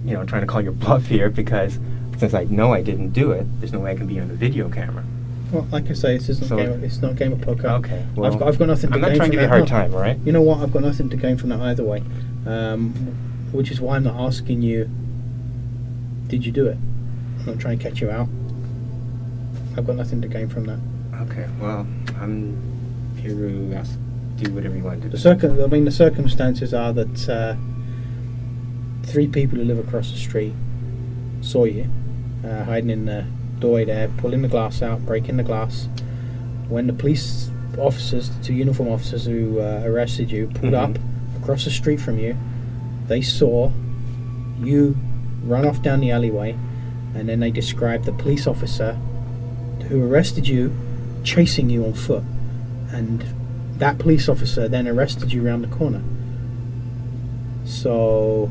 you 0.04 0.14
know, 0.14 0.24
trying 0.26 0.40
to 0.42 0.46
call 0.48 0.60
your 0.60 0.72
bluff 0.72 1.06
here 1.06 1.30
because 1.30 1.78
since 2.18 2.34
I 2.34 2.44
know 2.44 2.72
I 2.74 2.82
didn't 2.82 3.10
do 3.10 3.30
it, 3.30 3.46
there's 3.60 3.72
no 3.72 3.78
way 3.78 3.92
I 3.92 3.94
can 3.94 4.08
be 4.08 4.18
on 4.18 4.26
the 4.26 4.34
video 4.34 4.68
camera. 4.68 5.04
Well, 5.52 5.68
like 5.70 5.88
I 5.88 5.92
say, 5.92 6.18
this 6.18 6.28
isn't 6.28 6.48
So- 6.48 6.56
game. 6.56 6.82
It's 6.82 7.00
not 7.00 7.12
a 7.12 7.14
game 7.14 7.32
of 7.32 7.40
poker. 7.40 7.68
Okay. 7.68 8.04
Well, 8.16 8.32
I've, 8.32 8.38
got, 8.40 8.48
I've 8.48 8.58
got 8.58 8.66
nothing 8.68 8.90
to 8.90 8.96
I'm 8.96 9.00
not 9.02 9.08
gain 9.10 9.16
trying 9.18 9.30
to 9.30 9.36
give 9.36 9.40
you 9.42 9.46
a 9.46 9.48
hard 9.48 9.60
No. 9.62 9.66
time, 9.66 9.94
all 9.94 10.00
right? 10.00 10.18
You 10.24 10.32
know 10.32 10.42
what? 10.42 10.58
I've 10.60 10.72
got 10.72 10.82
nothing 10.82 11.10
to 11.10 11.16
gain 11.16 11.36
from 11.38 11.50
that 11.50 11.60
either 11.60 11.84
way. 11.84 12.02
Um, 12.44 12.90
which 13.52 13.70
is 13.70 13.80
why 13.80 13.96
I'm 13.96 14.04
not 14.04 14.16
asking 14.18 14.62
you. 14.62 14.90
Did 16.26 16.44
you 16.44 16.50
do 16.50 16.66
it? 16.66 16.76
I'm 17.40 17.46
not 17.46 17.60
trying 17.60 17.78
to 17.78 17.84
catch 17.84 18.00
you 18.00 18.10
out. 18.10 18.26
I've 19.76 19.86
got 19.86 19.94
nothing 19.96 20.20
to 20.22 20.28
gain 20.28 20.48
from 20.48 20.64
that. 20.66 20.78
Okay. 21.30 21.46
Well, 21.60 21.86
I'm 22.20 23.14
here 23.16 23.30
to 23.36 23.74
ask, 23.76 23.96
do 24.38 24.52
whatever 24.54 24.74
you 24.74 24.82
want 24.82 25.02
to 25.02 25.08
do. 25.08 25.10
The 25.12 25.18
circum- 25.18 25.62
I 25.62 25.66
mean, 25.66 25.84
the 25.84 25.90
circumstances 25.92 26.74
are 26.74 26.92
that 26.94 27.28
uh, 27.28 27.54
three 29.02 29.26
people 29.26 29.58
who 29.58 29.64
live 29.64 29.78
across 29.78 30.10
the 30.10 30.16
street 30.16 30.54
saw 31.40 31.64
you 31.64 31.86
uh, 32.44 32.64
hiding 32.64 32.90
in 32.90 33.04
the 33.06 33.24
doorway 33.58 33.84
there, 33.84 34.08
pulling 34.18 34.42
the 34.42 34.48
glass 34.48 34.82
out, 34.82 35.04
breaking 35.06 35.36
the 35.36 35.42
glass. 35.42 35.88
When 36.68 36.86
the 36.86 36.92
police 36.92 37.50
officers, 37.78 38.30
the 38.30 38.42
two 38.44 38.54
uniform 38.54 38.88
officers 38.90 39.24
who 39.26 39.60
uh, 39.60 39.82
arrested 39.84 40.30
you, 40.30 40.48
pulled 40.54 40.72
Mhm. 40.72 40.96
up 40.96 40.98
across 41.40 41.64
the 41.64 41.70
street 41.70 42.00
from 42.00 42.18
you, 42.18 42.36
they 43.08 43.20
saw 43.22 43.70
you 44.62 44.96
run 45.44 45.66
off 45.66 45.82
down 45.82 46.00
the 46.00 46.10
alleyway, 46.10 46.56
and 47.14 47.28
then 47.28 47.40
they 47.40 47.50
described 47.50 48.04
the 48.04 48.12
police 48.12 48.46
officer 48.46 48.96
who 49.88 50.02
arrested 50.04 50.46
you 50.48 50.72
chasing 51.24 51.68
you 51.70 51.84
on 51.84 51.92
foot. 51.92 52.22
And 52.92 53.24
that 53.78 53.98
police 53.98 54.28
officer 54.28 54.68
then 54.68 54.86
arrested 54.86 55.32
you 55.32 55.44
around 55.46 55.62
the 55.62 55.68
corner. 55.68 56.02
So, 57.64 58.50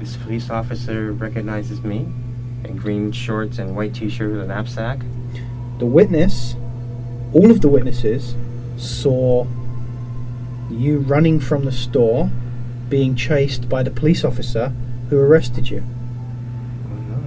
This 0.00 0.16
police 0.16 0.48
officer 0.48 1.12
recognizes 1.12 1.82
me 1.82 2.08
in 2.64 2.76
green 2.76 3.12
shorts 3.12 3.58
and 3.58 3.76
white 3.76 3.94
t-shirt 3.94 4.32
with 4.32 4.40
a 4.40 4.46
knapsack. 4.46 5.00
the 5.78 5.84
witness, 5.84 6.54
all 7.34 7.50
of 7.50 7.60
the 7.60 7.68
witnesses, 7.68 8.34
saw 8.78 9.46
you 10.70 11.00
running 11.00 11.38
from 11.38 11.66
the 11.66 11.72
store, 11.72 12.30
being 12.88 13.14
chased 13.14 13.68
by 13.68 13.82
the 13.82 13.90
police 13.90 14.24
officer 14.24 14.72
who 15.10 15.18
arrested 15.18 15.68
you. 15.68 15.84
Oh. 16.86 17.22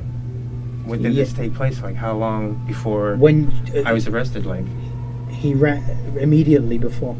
When 0.86 1.04
did 1.04 1.16
this 1.16 1.32
take 1.32 1.54
place? 1.54 1.82
Like 1.84 1.96
how 1.96 2.14
long 2.18 2.66
before 2.66 3.16
When 3.18 3.52
uh, 3.76 3.84
I 3.86 3.94
was 3.94 4.08
arrested? 4.08 4.48
Like 4.48 4.66
he 5.30 5.54
ran 5.54 5.84
immediately 6.18 6.80
before, 6.80 7.16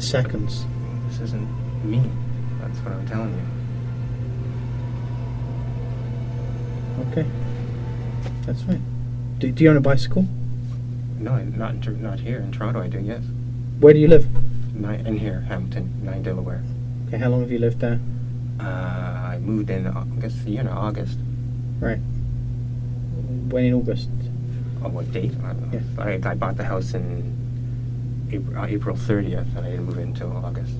seconds. 0.00 0.64
this 1.08 1.20
isn't 1.20 1.84
me. 1.84 2.02
That's 2.60 2.78
what 2.80 2.94
I'm 2.94 3.06
telling 3.06 3.32
you. 3.32 3.57
Okay, 7.10 7.26
that's 8.46 8.62
fine. 8.62 8.82
Do, 9.38 9.50
do 9.52 9.64
you 9.64 9.70
own 9.70 9.76
a 9.76 9.80
bicycle? 9.80 10.26
No, 11.18 11.36
not 11.38 11.72
in, 11.74 11.80
Tor- 11.82 11.94
not 11.94 12.20
here 12.20 12.38
in 12.38 12.52
Toronto. 12.52 12.80
I 12.80 12.88
do. 12.88 12.98
Yes, 13.00 13.22
Where 13.80 13.92
do 13.92 13.98
you 14.00 14.08
live? 14.08 14.26
nine 14.74 15.06
in 15.06 15.16
here, 15.18 15.40
Hamilton, 15.48 15.92
nine 16.04 16.22
Delaware. 16.22 16.62
Okay, 17.08 17.18
how 17.18 17.28
long 17.30 17.40
have 17.40 17.50
you 17.50 17.58
lived 17.58 17.80
there? 17.80 17.98
Uh, 18.60 18.64
I 18.64 19.38
moved 19.40 19.70
in. 19.70 19.86
I 19.86 20.04
guess 20.20 20.34
year 20.44 20.60
in 20.60 20.68
August. 20.68 21.18
Right. 21.80 21.98
When 23.50 23.64
in 23.64 23.74
August? 23.74 24.08
Oh, 24.84 24.88
what 24.88 25.10
date? 25.12 25.32
I. 25.44 25.54
Yeah. 25.72 25.80
I, 26.26 26.30
I 26.30 26.34
bought 26.34 26.56
the 26.56 26.64
house 26.64 26.94
in 26.94 27.34
April, 28.32 28.58
uh, 28.58 28.66
April 28.66 28.96
30th, 28.96 29.56
and 29.56 29.66
I 29.66 29.70
didn't 29.70 29.86
move 29.86 29.98
in 29.98 30.08
until 30.08 30.36
August. 30.36 30.72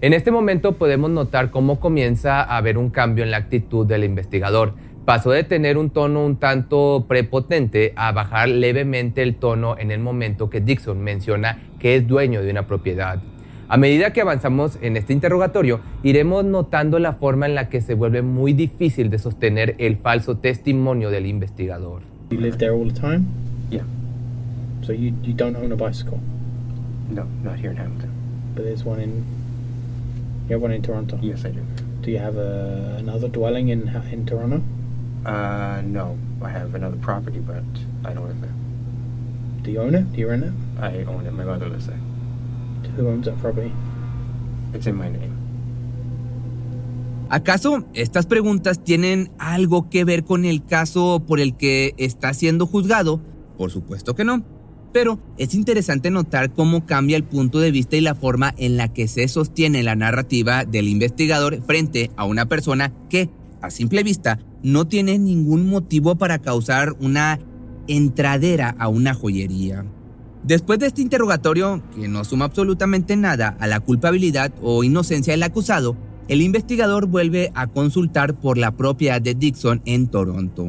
En 0.00 0.12
este 0.12 0.30
momento 0.30 0.72
podemos 0.72 1.10
notar 1.10 1.50
cómo 1.50 1.80
comienza 1.80 2.42
a 2.42 2.56
haber 2.56 2.78
un 2.78 2.90
cambio 2.90 3.24
en 3.24 3.30
la 3.30 3.38
actitud 3.38 3.86
del 3.86 4.04
investigador. 4.04 4.74
Pasó 5.04 5.30
de 5.32 5.44
tener 5.44 5.76
un 5.76 5.90
tono 5.90 6.24
un 6.24 6.36
tanto 6.36 7.04
prepotente 7.06 7.92
a 7.96 8.12
bajar 8.12 8.48
levemente 8.48 9.22
el 9.22 9.34
tono 9.36 9.76
en 9.78 9.90
el 9.90 10.00
momento 10.00 10.48
que 10.48 10.60
Dixon 10.60 11.02
menciona 11.02 11.58
que 11.78 11.96
es 11.96 12.06
dueño 12.06 12.42
de 12.42 12.50
una 12.50 12.66
propiedad. 12.66 13.20
A 13.68 13.76
medida 13.76 14.12
que 14.12 14.20
avanzamos 14.20 14.78
en 14.82 14.96
este 14.96 15.12
interrogatorio, 15.12 15.80
iremos 16.02 16.44
notando 16.44 16.98
la 16.98 17.14
forma 17.14 17.46
en 17.46 17.54
la 17.54 17.68
que 17.68 17.80
se 17.80 17.94
vuelve 17.94 18.22
muy 18.22 18.52
difícil 18.52 19.10
de 19.10 19.18
sostener 19.18 19.74
el 19.78 19.96
falso 19.96 20.36
testimonio 20.36 21.10
del 21.10 21.26
investigador. 21.26 22.02
You 22.30 22.40
live 22.40 22.56
there 22.56 22.72
all 22.72 22.92
the 22.92 23.00
time? 23.00 23.24
Yeah. 23.70 23.84
So 24.82 24.92
you, 24.92 25.12
you 25.22 25.34
don't 25.34 25.56
own 25.56 25.72
a 25.72 25.76
bicycle, 25.76 26.18
No, 27.10 27.24
not 27.42 27.58
here 27.58 27.70
in 27.70 27.76
Hamilton. 27.76 28.13
But 28.54 28.64
there's 28.64 28.84
one 28.84 29.00
in. 29.00 29.24
You 30.48 30.54
have 30.54 30.62
one 30.62 30.72
in 30.72 30.82
Toronto. 30.82 31.18
Yes, 31.22 31.44
I 31.44 31.50
do. 31.50 31.62
Do 32.02 32.10
you 32.10 32.18
have 32.18 32.36
a, 32.36 32.96
another 32.98 33.28
dwelling 33.28 33.68
in 33.68 33.86
Ha- 33.88 34.02
in 34.12 34.26
Toronto? 34.26 34.62
Uh, 35.24 35.80
no, 35.84 36.18
I 36.42 36.50
have 36.50 36.74
another 36.74 36.98
property, 36.98 37.38
but 37.40 37.64
I 38.04 38.12
don't 38.12 38.26
live 38.28 38.40
there. 38.42 38.52
Do 39.62 39.70
you 39.70 39.80
own 39.80 39.94
it? 39.94 40.12
Do 40.12 40.18
you 40.20 40.28
rent 40.28 40.44
it? 40.44 40.52
I 40.78 41.04
own 41.04 41.26
it. 41.26 41.32
My 41.32 41.44
mother 41.44 41.66
lives 41.68 41.86
there. 41.86 42.00
Who 42.96 43.08
owns 43.08 43.24
that 43.24 43.38
property? 43.40 43.72
It's 44.74 44.86
in 44.86 44.96
my 44.96 45.08
name. 45.08 45.32
¿Acaso 47.30 47.84
estas 47.94 48.26
preguntas 48.26 48.84
tienen 48.84 49.30
algo 49.38 49.88
que 49.88 50.04
ver 50.04 50.24
con 50.24 50.44
el 50.44 50.64
caso 50.64 51.22
por 51.26 51.40
el 51.40 51.56
que 51.56 51.94
está 51.96 52.34
siendo 52.34 52.66
juzgado? 52.66 53.20
Por 53.56 53.70
supuesto 53.70 54.14
que 54.14 54.24
no. 54.24 54.42
Pero 54.94 55.18
es 55.38 55.54
interesante 55.54 56.08
notar 56.12 56.52
cómo 56.52 56.86
cambia 56.86 57.16
el 57.16 57.24
punto 57.24 57.58
de 57.58 57.72
vista 57.72 57.96
y 57.96 58.00
la 58.00 58.14
forma 58.14 58.54
en 58.56 58.76
la 58.76 58.92
que 58.92 59.08
se 59.08 59.26
sostiene 59.26 59.82
la 59.82 59.96
narrativa 59.96 60.64
del 60.64 60.88
investigador 60.88 61.60
frente 61.62 62.12
a 62.16 62.24
una 62.24 62.46
persona 62.46 62.92
que, 63.10 63.28
a 63.60 63.70
simple 63.70 64.04
vista, 64.04 64.38
no 64.62 64.86
tiene 64.86 65.18
ningún 65.18 65.68
motivo 65.68 66.14
para 66.14 66.38
causar 66.38 66.94
una 67.00 67.40
entradera 67.88 68.76
a 68.78 68.86
una 68.86 69.14
joyería. 69.14 69.84
Después 70.44 70.78
de 70.78 70.86
este 70.86 71.02
interrogatorio, 71.02 71.82
que 71.96 72.06
no 72.06 72.22
suma 72.22 72.44
absolutamente 72.44 73.16
nada 73.16 73.56
a 73.58 73.66
la 73.66 73.80
culpabilidad 73.80 74.52
o 74.62 74.84
inocencia 74.84 75.32
del 75.32 75.42
acusado, 75.42 75.96
el 76.28 76.40
investigador 76.40 77.06
vuelve 77.06 77.50
a 77.56 77.66
consultar 77.66 78.38
por 78.38 78.58
la 78.58 78.76
propiedad 78.76 79.20
de 79.20 79.34
Dixon 79.34 79.82
en 79.86 80.06
Toronto. 80.06 80.68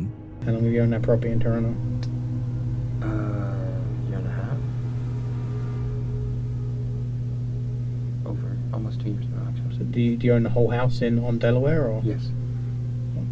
Almost 8.75 9.01
two 9.01 9.09
years 9.09 9.25
now, 9.33 9.47
actually. 9.49 9.77
So 9.77 9.83
do 9.85 9.99
you, 9.99 10.15
do 10.17 10.27
you 10.27 10.33
own 10.33 10.43
the 10.43 10.49
whole 10.49 10.69
house 10.69 11.01
in 11.01 11.17
on 11.19 11.39
Delaware 11.39 11.87
or? 11.87 12.01
Yes. 12.03 12.29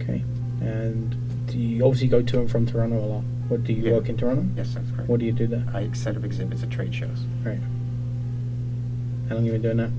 Okay. 0.01 0.23
And 0.61 1.15
do 1.47 1.59
you 1.59 1.85
obviously 1.85 2.07
go 2.07 2.21
to 2.23 2.39
and 2.39 2.49
from 2.49 2.65
Toronto 2.65 2.97
a 2.97 3.05
lot? 3.05 3.23
What 3.49 3.63
do 3.65 3.73
you 3.73 3.83
Yeah. 3.83 3.93
work 3.93 4.09
in 4.09 4.17
Toronto? 4.17 4.45
Yes, 4.55 4.73
that's 4.73 4.89
correct. 4.91 5.09
What 5.09 5.19
do 5.19 5.25
you 5.25 5.33
do 5.33 5.45
there? 5.47 5.63
I 5.73 5.89
set 5.93 6.15
up 6.17 6.23
exhibits 6.23 6.63
at 6.63 6.69
trade 6.71 6.93
shows 6.95 7.19
How 7.43 9.35
long 9.35 9.45
have 9.45 9.45
you 9.45 9.51
been 9.53 9.61
doing 9.61 9.77
that? 9.77 9.91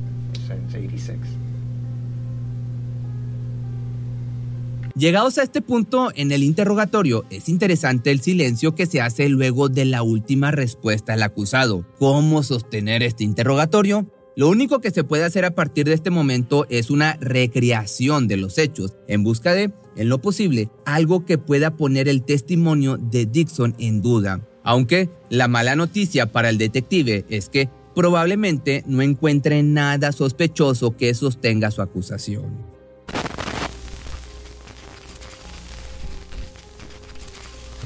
since 0.48 0.74
'86. 0.74 1.18
Llegados 4.96 5.38
a 5.38 5.42
este 5.42 5.60
punto 5.60 6.10
en 6.14 6.30
el 6.30 6.44
interrogatorio, 6.44 7.24
es 7.30 7.48
interesante 7.48 8.12
el 8.12 8.20
silencio 8.20 8.76
que 8.76 8.86
se 8.86 9.00
hace 9.00 9.28
luego 9.28 9.68
de 9.68 9.84
la 9.86 10.02
última 10.04 10.52
respuesta 10.52 11.14
al 11.14 11.22
acusado. 11.24 11.84
¿Cómo 11.98 12.42
sostener 12.44 13.02
este 13.02 13.24
interrogatorio? 13.24 14.06
Lo 14.36 14.48
único 14.48 14.80
que 14.80 14.90
se 14.90 15.04
puede 15.04 15.22
hacer 15.22 15.44
a 15.44 15.54
partir 15.54 15.86
de 15.86 15.92
este 15.92 16.10
momento 16.10 16.66
es 16.68 16.90
una 16.90 17.16
recreación 17.20 18.26
de 18.26 18.36
los 18.36 18.58
hechos, 18.58 18.96
en 19.06 19.22
busca 19.22 19.54
de, 19.54 19.72
en 19.94 20.08
lo 20.08 20.20
posible, 20.20 20.70
algo 20.84 21.24
que 21.24 21.38
pueda 21.38 21.76
poner 21.76 22.08
el 22.08 22.24
testimonio 22.24 22.96
de 22.96 23.26
Dixon 23.26 23.76
en 23.78 24.02
duda. 24.02 24.40
Aunque 24.64 25.08
la 25.30 25.46
mala 25.46 25.76
noticia 25.76 26.32
para 26.32 26.48
el 26.48 26.58
detective 26.58 27.24
es 27.28 27.48
que 27.48 27.68
probablemente 27.94 28.82
no 28.88 29.02
encuentre 29.02 29.62
nada 29.62 30.10
sospechoso 30.10 30.96
que 30.96 31.14
sostenga 31.14 31.70
su 31.70 31.80
acusación. 31.80 32.74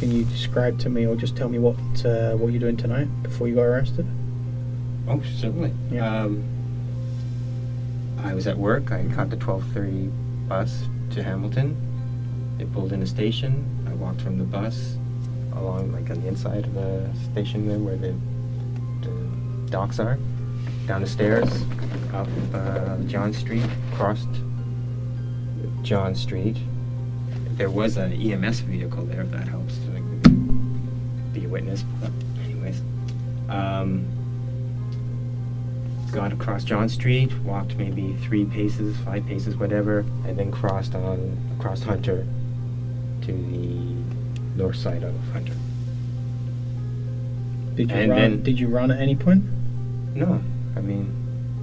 Can 0.00 0.12
you 0.12 0.24
describe 0.30 0.78
to 0.78 0.88
me 0.88 1.06
or 1.06 1.14
just 1.20 1.36
tell 1.36 1.50
me 1.50 1.58
what 1.58 1.76
uh, 2.06 2.34
what 2.38 2.52
you're 2.52 2.60
doing 2.60 2.76
tonight 2.76 3.08
before 3.22 3.48
you 3.48 3.56
got 3.56 3.64
arrested? 3.64 4.06
Oh, 5.08 5.22
certainly. 5.36 5.72
Yeah. 5.90 6.24
Um, 6.24 6.44
I 8.22 8.34
was 8.34 8.46
at 8.46 8.58
work. 8.58 8.92
I 8.92 9.04
caught 9.14 9.30
the 9.30 9.36
12:30 9.36 10.10
bus 10.48 10.84
to 11.10 11.22
Hamilton. 11.22 11.76
It 12.58 12.70
pulled 12.72 12.92
in 12.92 13.02
a 13.02 13.06
station. 13.06 13.64
I 13.88 13.94
walked 13.94 14.20
from 14.20 14.36
the 14.36 14.44
bus 14.44 14.96
along, 15.54 15.92
like 15.92 16.10
on 16.10 16.20
the 16.20 16.28
inside 16.28 16.64
of 16.66 16.74
the 16.74 17.08
station, 17.32 17.66
there 17.66 17.78
where 17.78 17.96
the, 17.96 18.14
the 19.02 19.70
docks 19.70 19.98
are, 19.98 20.18
down 20.86 21.00
the 21.00 21.06
stairs, 21.06 21.48
up 22.12 22.28
uh, 22.52 22.96
John 23.06 23.32
Street, 23.32 23.68
crossed 23.94 24.28
John 25.82 26.14
Street. 26.14 26.56
There 27.52 27.70
was 27.70 27.96
an 27.96 28.12
EMS 28.12 28.60
vehicle 28.60 29.04
there. 29.04 29.22
If 29.22 29.30
that 29.30 29.48
helps 29.48 29.78
to 29.78 29.90
like, 29.90 31.32
be 31.32 31.44
a 31.44 31.48
witness. 31.48 31.84
But 32.00 32.10
anyways. 32.44 32.82
Um, 33.48 34.17
got 36.12 36.32
across 36.32 36.64
John 36.64 36.88
Street, 36.88 37.32
walked 37.40 37.76
maybe 37.76 38.14
three 38.22 38.44
paces, 38.44 38.96
five 38.98 39.26
paces, 39.26 39.56
whatever, 39.56 40.00
and 40.26 40.38
then 40.38 40.50
crossed 40.50 40.94
on 40.94 41.36
across 41.58 41.82
Hunter 41.82 42.26
to 43.22 43.32
the 43.32 44.58
north 44.62 44.76
side 44.76 45.02
of 45.02 45.14
Hunter. 45.32 45.54
Did 47.74 47.90
you 47.90 47.96
And 47.96 48.10
run? 48.10 48.20
then- 48.20 48.42
did 48.42 48.58
you 48.58 48.68
run 48.68 48.90
at 48.90 49.00
any 49.00 49.14
point? 49.14 49.44
No, 50.14 50.40
I 50.76 50.80
mean, 50.80 51.12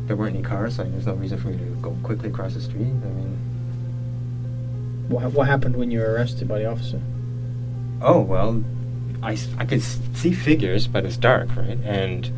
there 0.07 0.15
weren't 0.15 0.35
any 0.35 0.43
cars, 0.43 0.75
so 0.75 0.83
there's 0.83 1.05
no 1.07 1.15
reason 1.15 1.37
for 1.37 1.49
me 1.49 1.57
to 1.57 1.63
go 1.81 1.91
quickly 2.03 2.29
across 2.29 2.53
the 2.53 2.61
street. 2.61 2.81
I 2.83 3.09
mean, 3.09 3.37
What, 5.09 5.33
what 5.33 5.47
happened 5.47 5.75
when 5.75 5.91
you 5.91 5.99
were 5.99 6.11
arrested 6.13 6.47
by 6.47 6.59
the 6.59 6.65
officer? 6.71 7.01
oh 8.01 8.19
well, 8.21 8.63
I, 9.23 9.37
I 9.57 9.65
could 9.65 9.81
see 9.81 10.31
figures, 10.33 10.85
but 10.87 11.05
it's 11.05 11.17
dark, 11.17 11.55
right? 11.55 11.77
And 11.83 12.29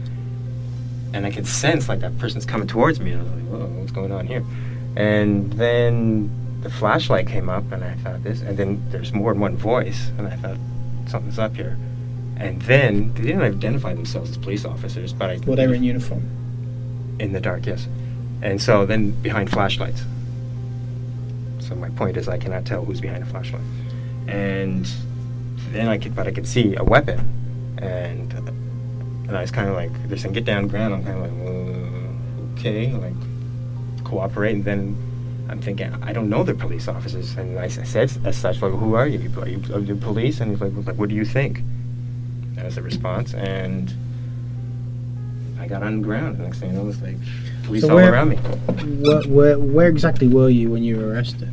and 1.14 1.26
I 1.26 1.32
could 1.32 1.48
sense 1.48 1.88
like 1.90 2.00
that 2.02 2.18
person's 2.18 2.46
coming 2.46 2.68
towards 2.68 3.00
me, 3.00 3.12
and 3.12 3.22
I 3.22 3.24
was 3.24 3.34
like, 3.34 3.44
whoa, 3.44 3.66
what's 3.80 3.92
going 3.92 4.12
on 4.12 4.28
here? 4.28 4.44
And 4.96 5.52
then 5.54 6.30
the 6.62 6.70
flashlight 6.70 7.28
came 7.28 7.50
up, 7.50 7.72
and 7.72 7.84
I 7.84 7.94
thought 7.96 8.24
this, 8.24 8.42
and 8.42 8.58
then 8.58 8.84
there's 8.90 9.14
more 9.14 9.34
than 9.34 9.42
one 9.42 9.56
voice, 9.58 10.10
and 10.18 10.28
I 10.28 10.36
thought 10.36 10.58
something's 11.08 11.40
up 11.40 11.56
here. 11.56 11.78
And 12.38 12.62
then 12.64 13.14
they 13.14 13.22
didn't 13.24 13.42
identify 13.42 13.94
themselves 13.94 14.30
as 14.32 14.38
police 14.38 14.66
officers, 14.66 15.14
but 15.14 15.30
I 15.30 15.40
Well, 15.46 15.56
they 15.56 15.68
were 15.68 15.74
in 15.74 15.84
uniform. 15.84 16.24
in 17.20 17.32
the 17.34 17.40
dark, 17.40 17.66
yes. 17.66 17.88
And 18.44 18.62
so 18.62 18.86
then 18.86 19.12
behind 19.12 19.50
flashlights. 19.50 20.04
So 21.60 21.74
my 21.76 21.90
point 21.90 22.16
is 22.18 22.28
I 22.28 22.38
cannot 22.38 22.66
tell 22.66 22.86
who's 22.86 23.02
behind 23.02 23.24
a 23.24 23.26
flashlight. 23.26 23.64
And 24.28 24.88
then 25.72 25.88
I 25.88 25.98
could, 25.98 26.16
but 26.16 26.28
I 26.28 26.32
could 26.32 26.48
see 26.48 26.76
a 26.76 26.84
weapon, 26.84 27.20
and 27.82 28.32
and 29.28 29.38
I 29.38 29.42
was 29.42 29.52
kind 29.52 29.70
of 29.70 29.76
like 29.76 29.92
they're 30.08 30.18
saying 30.18 30.34
get 30.34 30.46
down 30.46 30.68
ground. 30.68 30.94
I'm 30.94 31.04
kind 31.04 31.18
of 31.18 31.24
like 31.24 32.60
okay, 32.60 32.94
like 32.94 34.04
cooperate. 34.06 34.54
And 34.54 34.64
then 34.66 35.48
I'm 35.50 35.62
thinking 35.62 35.94
I 36.04 36.14
don't 36.14 36.30
know 36.30 36.44
they're 36.44 36.56
police 36.56 36.88
officers, 36.88 37.36
and 37.38 37.58
I 37.60 37.68
said 37.68 38.12
as 38.26 38.38
such 38.38 38.62
like 38.62 38.72
who 38.74 38.94
are 38.96 39.08
you? 39.08 39.20
Are 39.40 39.48
you, 39.48 39.62
are 39.74 39.80
you 39.80 39.96
police? 39.96 40.40
And 40.40 40.52
he's 40.52 40.62
like, 40.62 40.74
like 40.86 40.96
what 40.98 41.10
do 41.10 41.16
you 41.16 41.26
think? 41.26 41.62
That 42.56 42.66
was 42.66 42.76
the 42.76 42.82
response, 42.82 43.34
and 43.36 43.94
I 45.60 45.68
got 45.68 45.84
on 45.84 45.98
the 46.02 46.04
ground. 46.04 46.36
And 46.38 46.46
next 46.46 46.60
thing 46.60 46.72
you 46.74 46.78
know, 46.82 46.88
it's 46.90 47.02
like 47.02 47.18
police 47.64 47.84
So 47.84 47.90
all 47.90 47.96
where- 47.96 48.12
around 48.14 48.30
me. 48.30 48.36
Where, 48.38 49.22
where, 49.24 49.60
where 49.60 49.88
exactly 49.90 50.28
were 50.28 50.50
you 50.50 50.72
when 50.72 50.84
you 50.84 50.98
were 50.98 51.08
arrested? 51.10 51.50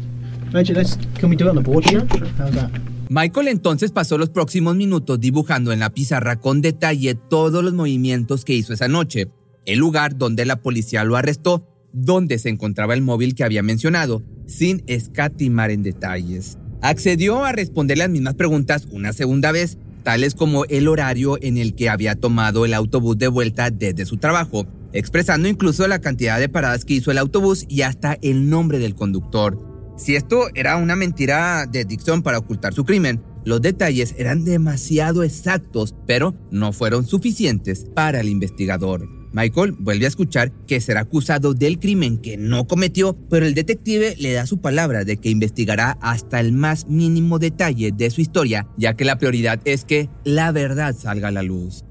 Reggie, 0.53 0.73
let's, 0.73 0.97
can 1.17 1.29
we 1.31 1.37
do 1.37 1.47
it 1.47 1.49
on 1.51 1.57
the 1.57 1.61
board 1.61 1.85
here? 1.85 2.07
How's 2.39 2.53
that? 2.55 2.71
Michael 3.11 3.49
entonces 3.49 3.93
pasó 3.93 4.17
los 4.17 4.31
próximos 4.31 4.77
minutos 4.77 5.21
dibujando 5.21 5.73
en 5.73 5.81
la 5.81 5.91
pizarra 5.91 6.41
con 6.41 6.63
detalle 6.63 7.15
todos 7.15 7.63
los 7.63 7.75
movimientos 7.75 8.45
que 8.45 8.55
hizo 8.55 8.73
esa 8.73 8.89
noche, 8.89 9.29
el 9.67 9.79
lugar 9.79 10.17
donde 10.17 10.47
la 10.47 10.63
policía 10.63 11.05
lo 11.05 11.17
arrestó, 11.17 11.69
donde 11.93 12.39
se 12.39 12.49
encontraba 12.49 12.95
el 12.95 13.03
móvil 13.03 13.35
que 13.35 13.45
había 13.45 13.63
mencionado, 13.63 14.23
sin 14.47 14.83
escatimar 14.87 15.71
en 15.71 15.83
detalles. 15.83 16.59
Accedió 16.81 17.45
a 17.45 17.53
responder 17.53 17.99
las 17.99 18.11
mismas 18.11 18.35
preguntas 18.35 18.87
una 18.91 19.13
segunda 19.13 19.53
vez, 19.53 19.79
tales 20.03 20.35
como 20.35 20.65
el 20.67 20.89
horario 20.89 21.39
en 21.43 21.59
el 21.59 21.75
que 21.75 21.91
había 21.91 22.15
tomado 22.15 22.65
el 22.65 22.75
autobús 22.75 23.19
de 23.19 23.29
vuelta 23.29 23.71
desde 23.71 24.07
su 24.07 24.17
trabajo, 24.17 24.67
expresando 24.93 25.49
incluso 25.49 25.87
la 25.89 26.01
cantidad 26.01 26.39
de 26.39 26.49
paradas 26.49 26.85
que 26.85 26.95
hizo 26.95 27.11
el 27.11 27.19
autobús 27.19 27.67
y 27.69 27.83
hasta 27.83 28.19
el 28.23 28.49
nombre 28.49 28.79
del 28.79 28.95
conductor. 28.95 29.74
Si 29.97 30.17
esto 30.17 30.49
era 30.55 30.77
una 30.77 30.97
mentira 30.97 31.67
de 31.67 31.85
Dixon 31.85 32.23
para 32.23 32.39
ocultar 32.39 32.75
su 32.75 32.85
crimen, 32.85 33.23
los 33.45 33.63
detalles 33.63 34.15
eran 34.19 34.45
demasiado 34.45 35.23
exactos, 35.23 35.95
pero 36.07 36.35
no 36.51 36.73
fueron 36.73 37.07
suficientes 37.07 37.87
para 37.95 38.21
el 38.21 38.29
investigador. 38.29 39.09
Michael 39.33 39.73
vuelve 39.79 40.05
a 40.05 40.09
escuchar 40.09 40.53
que 40.67 40.81
será 40.81 41.01
acusado 41.01 41.55
del 41.55 41.79
crimen 41.79 42.19
que 42.19 42.37
no 42.37 42.67
cometió, 42.67 43.17
pero 43.29 43.47
el 43.47 43.55
detective 43.55 44.15
le 44.19 44.33
da 44.33 44.47
su 44.47 44.61
palabra 44.61 45.05
de 45.05 45.17
que 45.17 45.29
investigará 45.29 45.99
hasta 46.01 46.41
el 46.41 46.53
más 46.53 46.87
mínimo 46.89 47.39
detalle 47.39 47.93
de 47.93 48.11
su 48.11 48.21
historia, 48.21 48.69
ya 48.77 48.95
que 48.95 49.05
la 49.05 49.19
prioridad 49.19 49.61
es 49.65 49.85
que 49.85 50.09
la 50.25 50.51
verdad 50.53 50.97
salga 50.97 51.29
a 51.29 51.33
la 51.33 51.43
luz. 51.43 51.85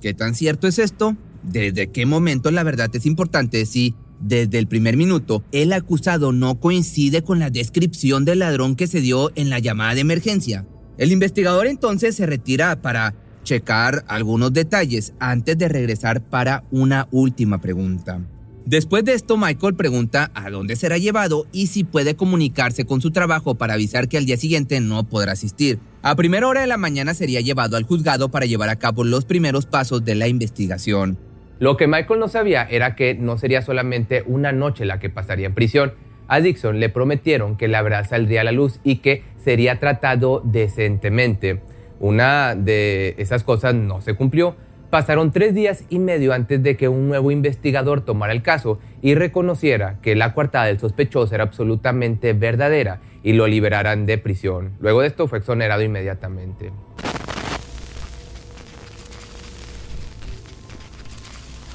¿Qué 0.00 0.14
tan 0.14 0.34
cierto 0.34 0.68
es 0.68 0.78
esto? 0.78 1.16
¿Desde 1.42 1.90
qué 1.90 2.04
momento 2.04 2.50
la 2.50 2.62
verdad 2.62 2.90
es 2.94 3.06
importante 3.06 3.64
si 3.64 3.94
desde 4.20 4.58
el 4.58 4.66
primer 4.66 4.96
minuto, 4.96 5.44
el 5.52 5.72
acusado 5.72 6.32
no 6.32 6.58
coincide 6.58 7.22
con 7.22 7.38
la 7.38 7.50
descripción 7.50 8.24
del 8.24 8.40
ladrón 8.40 8.76
que 8.76 8.86
se 8.86 9.00
dio 9.00 9.30
en 9.34 9.50
la 9.50 9.58
llamada 9.58 9.94
de 9.94 10.00
emergencia. 10.00 10.66
El 10.96 11.12
investigador 11.12 11.66
entonces 11.66 12.16
se 12.16 12.26
retira 12.26 12.82
para 12.82 13.14
checar 13.44 14.04
algunos 14.08 14.52
detalles 14.52 15.14
antes 15.20 15.56
de 15.56 15.68
regresar 15.68 16.22
para 16.22 16.64
una 16.70 17.08
última 17.10 17.60
pregunta. 17.60 18.20
Después 18.66 19.02
de 19.02 19.14
esto, 19.14 19.38
Michael 19.38 19.76
pregunta 19.76 20.30
a 20.34 20.50
dónde 20.50 20.76
será 20.76 20.98
llevado 20.98 21.46
y 21.52 21.68
si 21.68 21.84
puede 21.84 22.16
comunicarse 22.16 22.84
con 22.84 23.00
su 23.00 23.12
trabajo 23.12 23.54
para 23.54 23.72
avisar 23.72 24.08
que 24.08 24.18
al 24.18 24.26
día 24.26 24.36
siguiente 24.36 24.78
no 24.80 25.08
podrá 25.08 25.32
asistir. 25.32 25.78
A 26.02 26.16
primera 26.16 26.46
hora 26.46 26.60
de 26.60 26.66
la 26.66 26.76
mañana 26.76 27.14
sería 27.14 27.40
llevado 27.40 27.78
al 27.78 27.84
juzgado 27.84 28.30
para 28.30 28.44
llevar 28.44 28.68
a 28.68 28.76
cabo 28.76 29.04
los 29.04 29.24
primeros 29.24 29.64
pasos 29.64 30.04
de 30.04 30.16
la 30.16 30.28
investigación. 30.28 31.18
Lo 31.58 31.76
que 31.76 31.88
Michael 31.88 32.20
no 32.20 32.28
sabía 32.28 32.66
era 32.70 32.94
que 32.94 33.14
no 33.14 33.36
sería 33.36 33.62
solamente 33.62 34.22
una 34.26 34.52
noche 34.52 34.84
la 34.84 35.00
que 35.00 35.10
pasaría 35.10 35.46
en 35.46 35.54
prisión. 35.54 35.94
A 36.28 36.40
Dixon 36.40 36.78
le 36.78 36.88
prometieron 36.88 37.56
que 37.56 37.68
la 37.68 37.82
verdad 37.82 38.06
saldría 38.08 38.42
a 38.42 38.44
la 38.44 38.52
luz 38.52 38.78
y 38.84 38.96
que 38.96 39.24
sería 39.38 39.80
tratado 39.80 40.40
decentemente. 40.44 41.60
Una 41.98 42.54
de 42.54 43.16
esas 43.18 43.42
cosas 43.42 43.74
no 43.74 44.00
se 44.00 44.14
cumplió. 44.14 44.54
Pasaron 44.90 45.32
tres 45.32 45.52
días 45.52 45.84
y 45.90 45.98
medio 45.98 46.32
antes 46.32 46.62
de 46.62 46.76
que 46.76 46.88
un 46.88 47.08
nuevo 47.08 47.30
investigador 47.30 48.02
tomara 48.02 48.32
el 48.32 48.42
caso 48.42 48.78
y 49.02 49.14
reconociera 49.14 49.98
que 50.00 50.14
la 50.14 50.32
coartada 50.32 50.66
del 50.66 50.78
sospechoso 50.78 51.34
era 51.34 51.44
absolutamente 51.44 52.32
verdadera 52.34 53.00
y 53.22 53.32
lo 53.32 53.46
liberaran 53.48 54.06
de 54.06 54.16
prisión. 54.16 54.72
Luego 54.80 55.00
de 55.00 55.08
esto 55.08 55.26
fue 55.26 55.38
exonerado 55.38 55.82
inmediatamente. 55.82 56.70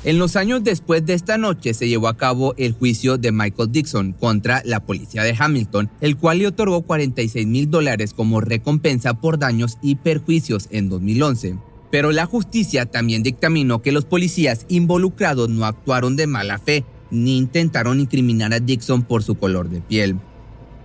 En 0.05 0.19
los 0.19 0.35
años 0.35 0.65
después 0.65 1.05
de 1.05 1.13
esta 1.13 1.37
noche 1.37 1.73
se 1.73 1.87
llevó 1.87 2.09
a 2.09 2.17
cabo 2.17 2.53
el 2.57 2.73
juicio 2.73 3.17
de 3.17 3.31
Michael 3.31 3.71
Dixon 3.71 4.11
contra 4.11 4.61
la 4.65 4.81
policía 4.81 5.23
de 5.23 5.33
Hamilton, 5.37 5.89
el 6.01 6.17
cual 6.17 6.39
le 6.39 6.47
otorgó 6.47 6.81
46 6.81 7.47
mil 7.47 7.69
dólares 7.69 8.13
como 8.13 8.41
recompensa 8.41 9.13
por 9.13 9.39
daños 9.39 9.77
y 9.81 9.95
perjuicios 9.95 10.67
en 10.71 10.89
2011. 10.89 11.57
Pero 11.89 12.11
la 12.11 12.25
justicia 12.25 12.85
también 12.85 13.23
dictaminó 13.23 13.81
que 13.81 13.93
los 13.93 14.03
policías 14.03 14.65
involucrados 14.67 15.47
no 15.47 15.63
actuaron 15.63 16.17
de 16.17 16.27
mala 16.27 16.59
fe 16.59 16.83
ni 17.09 17.37
intentaron 17.37 18.01
incriminar 18.01 18.53
a 18.53 18.59
Dixon 18.59 19.03
por 19.03 19.23
su 19.23 19.35
color 19.35 19.69
de 19.69 19.79
piel. 19.79 20.17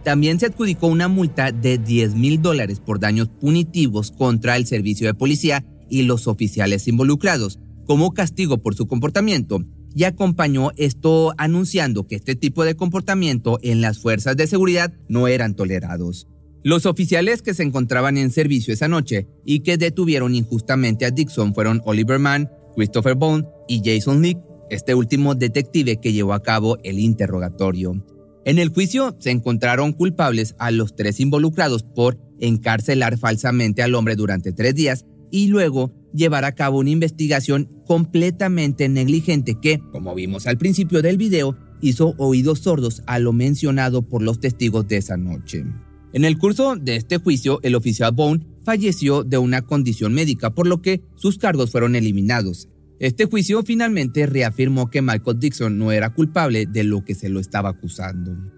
También 0.05 0.39
se 0.39 0.47
adjudicó 0.47 0.87
una 0.87 1.09
multa 1.09 1.51
de 1.51 1.79
10 1.79 2.15
mil 2.15 2.41
dólares 2.41 2.79
por 2.79 3.01
daños 3.01 3.29
punitivos 3.29 4.13
contra 4.13 4.57
el 4.57 4.65
servicio 4.67 5.09
de 5.09 5.15
policía 5.15 5.65
y 5.91 6.03
los 6.03 6.29
oficiales 6.29 6.87
involucrados, 6.87 7.59
como 7.89 8.13
castigo 8.13 8.59
por 8.59 8.75
su 8.75 8.87
comportamiento, 8.87 9.65
y 9.95 10.05
acompañó 10.05 10.73
esto 10.77 11.33
anunciando 11.39 12.07
que 12.07 12.17
este 12.17 12.37
tipo 12.37 12.67
de 12.67 12.77
comportamiento 12.77 13.59
en 13.63 13.81
las 13.81 13.99
fuerzas 13.99 14.37
de 14.37 14.47
seguridad 14.47 14.93
no 15.09 15.27
eran 15.27 15.55
tolerados. 15.55 16.29
Los 16.63 16.85
oficiales 16.85 17.41
que 17.41 17.55
se 17.55 17.63
encontraban 17.63 18.19
en 18.19 18.31
servicio 18.31 18.75
esa 18.75 18.89
noche 18.89 19.27
y 19.47 19.61
que 19.61 19.79
detuvieron 19.79 20.35
injustamente 20.35 21.07
a 21.07 21.11
Dixon 21.11 21.55
fueron 21.55 21.81
Oliver 21.87 22.19
Mann, 22.19 22.51
Christopher 22.77 23.15
Bone 23.15 23.47
y 23.69 23.81
Jason 23.83 24.21
Leak, 24.21 24.39
este 24.69 24.95
último 24.95 25.35
detective 25.35 25.99
que 25.99 26.13
llevó 26.13 26.35
a 26.35 26.43
cabo 26.43 26.77
el 26.85 26.99
interrogatorio. 26.99 28.05
En 28.45 28.59
el 28.59 28.69
juicio 28.69 29.17
se 29.19 29.31
encontraron 29.31 29.95
culpables 29.95 30.55
a 30.59 30.71
los 30.73 30.95
tres 30.95 31.21
involucrados 31.21 31.85
por 31.85 32.19
encarcelar 32.39 33.17
falsamente 33.17 33.83
al 33.83 33.95
hombre 33.95 34.15
durante 34.15 34.53
tres 34.53 34.75
días 34.75 35.07
y 35.31 35.49
luego 35.49 35.93
llevar 36.15 36.45
a 36.45 36.55
cabo 36.55 36.79
una 36.79 36.91
investigación 36.91 37.69
completamente 37.87 38.89
negligente 38.89 39.57
que, 39.61 39.81
como 39.93 40.15
vimos 40.15 40.47
al 40.47 40.59
principio 40.59 41.03
del 41.03 41.17
video, 41.17 41.57
hizo 41.81 42.15
oídos 42.19 42.61
sordos 42.61 43.03
a 43.07 43.19
lo 43.19 43.33
mencionado 43.33 44.03
por 44.03 44.23
los 44.23 44.41
testigos 44.41 44.89
de 44.89 44.97
esa 44.97 45.17
noche. 45.17 45.65
En 46.13 46.25
el 46.25 46.39
curso 46.39 46.77
de 46.77 46.97
este 46.97 47.19
juicio, 47.19 47.61
el 47.63 47.75
oficial 47.75 48.13
Bone 48.13 48.47
falleció 48.65 49.25
de 49.25 49.39
una 49.39 49.63
condición 49.63 50.15
médica, 50.15 50.55
por 50.55 50.67
lo 50.67 50.81
que 50.81 51.03
sus 51.17 51.39
cargos 51.39 51.71
fueron 51.71 51.95
eliminados. 51.95 52.69
Este 52.99 53.27
juicio 53.27 53.63
finalmente 53.63 54.27
reafirmó 54.27 54.91
que 54.91 55.03
Michael 55.03 55.39
Dixon 55.39 55.79
no 55.79 55.93
era 55.93 56.15
culpable 56.15 56.67
de 56.67 56.83
lo 56.83 57.05
que 57.05 57.15
se 57.15 57.29
lo 57.29 57.39
estaba 57.41 57.69
acusando. 57.69 58.58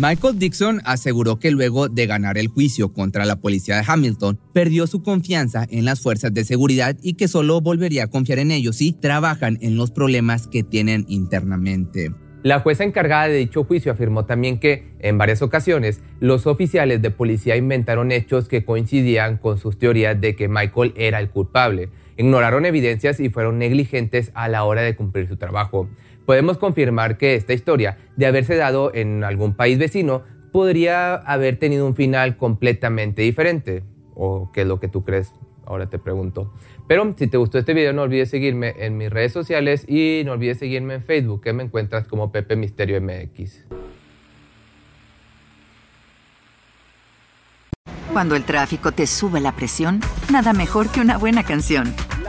Michael 0.00 0.38
Dixon 0.38 0.80
aseguró 0.86 1.38
que 1.38 1.50
luego 1.50 1.90
de 1.90 2.06
ganar 2.06 2.38
el 2.38 2.48
juicio 2.48 2.90
contra 2.90 3.26
la 3.26 3.36
policía 3.36 3.76
de 3.76 3.84
Hamilton, 3.86 4.40
perdió 4.54 4.86
su 4.86 5.02
confianza 5.02 5.66
en 5.68 5.84
las 5.84 6.00
fuerzas 6.00 6.32
de 6.32 6.44
seguridad 6.44 6.96
y 7.02 7.14
que 7.14 7.28
solo 7.28 7.60
volvería 7.60 8.04
a 8.04 8.06
confiar 8.06 8.38
en 8.38 8.50
ellos 8.50 8.76
si 8.76 8.94
trabajan 8.94 9.58
en 9.60 9.76
los 9.76 9.90
problemas 9.90 10.46
que 10.46 10.62
tienen 10.62 11.04
internamente. 11.06 12.14
La 12.42 12.60
jueza 12.60 12.84
encargada 12.84 13.28
de 13.28 13.36
dicho 13.36 13.64
juicio 13.64 13.92
afirmó 13.92 14.24
también 14.24 14.58
que, 14.58 14.94
en 15.00 15.18
varias 15.18 15.42
ocasiones, 15.42 16.00
los 16.18 16.46
oficiales 16.46 17.02
de 17.02 17.10
policía 17.10 17.56
inventaron 17.56 18.10
hechos 18.10 18.48
que 18.48 18.64
coincidían 18.64 19.36
con 19.36 19.58
sus 19.58 19.78
teorías 19.78 20.18
de 20.18 20.34
que 20.34 20.48
Michael 20.48 20.94
era 20.96 21.20
el 21.20 21.28
culpable, 21.28 21.90
ignoraron 22.16 22.64
evidencias 22.64 23.20
y 23.20 23.28
fueron 23.28 23.58
negligentes 23.58 24.30
a 24.32 24.48
la 24.48 24.64
hora 24.64 24.80
de 24.80 24.96
cumplir 24.96 25.28
su 25.28 25.36
trabajo. 25.36 25.90
Podemos 26.30 26.58
confirmar 26.58 27.18
que 27.18 27.34
esta 27.34 27.54
historia, 27.54 27.98
de 28.14 28.24
haberse 28.24 28.54
dado 28.54 28.94
en 28.94 29.24
algún 29.24 29.52
país 29.52 29.78
vecino, 29.78 30.22
podría 30.52 31.16
haber 31.16 31.56
tenido 31.56 31.84
un 31.84 31.96
final 31.96 32.36
completamente 32.36 33.22
diferente. 33.22 33.82
¿O 34.14 34.52
qué 34.52 34.60
es 34.60 34.66
lo 34.68 34.78
que 34.78 34.86
tú 34.86 35.02
crees? 35.02 35.32
Ahora 35.66 35.90
te 35.90 35.98
pregunto. 35.98 36.54
Pero 36.86 37.16
si 37.18 37.26
te 37.26 37.36
gustó 37.36 37.58
este 37.58 37.74
video, 37.74 37.92
no 37.92 38.02
olvides 38.02 38.30
seguirme 38.30 38.76
en 38.78 38.96
mis 38.96 39.10
redes 39.10 39.32
sociales 39.32 39.84
y 39.88 40.22
no 40.24 40.30
olvides 40.30 40.60
seguirme 40.60 40.94
en 40.94 41.02
Facebook, 41.02 41.40
que 41.42 41.52
me 41.52 41.64
encuentras 41.64 42.06
como 42.06 42.30
Pepe 42.30 42.54
Misterio 42.54 43.00
MX. 43.00 43.64
Cuando 48.12 48.36
el 48.36 48.44
tráfico 48.44 48.92
te 48.92 49.08
sube 49.08 49.40
la 49.40 49.50
presión, 49.56 49.98
nada 50.30 50.52
mejor 50.52 50.92
que 50.92 51.00
una 51.00 51.18
buena 51.18 51.42
canción. 51.42 51.92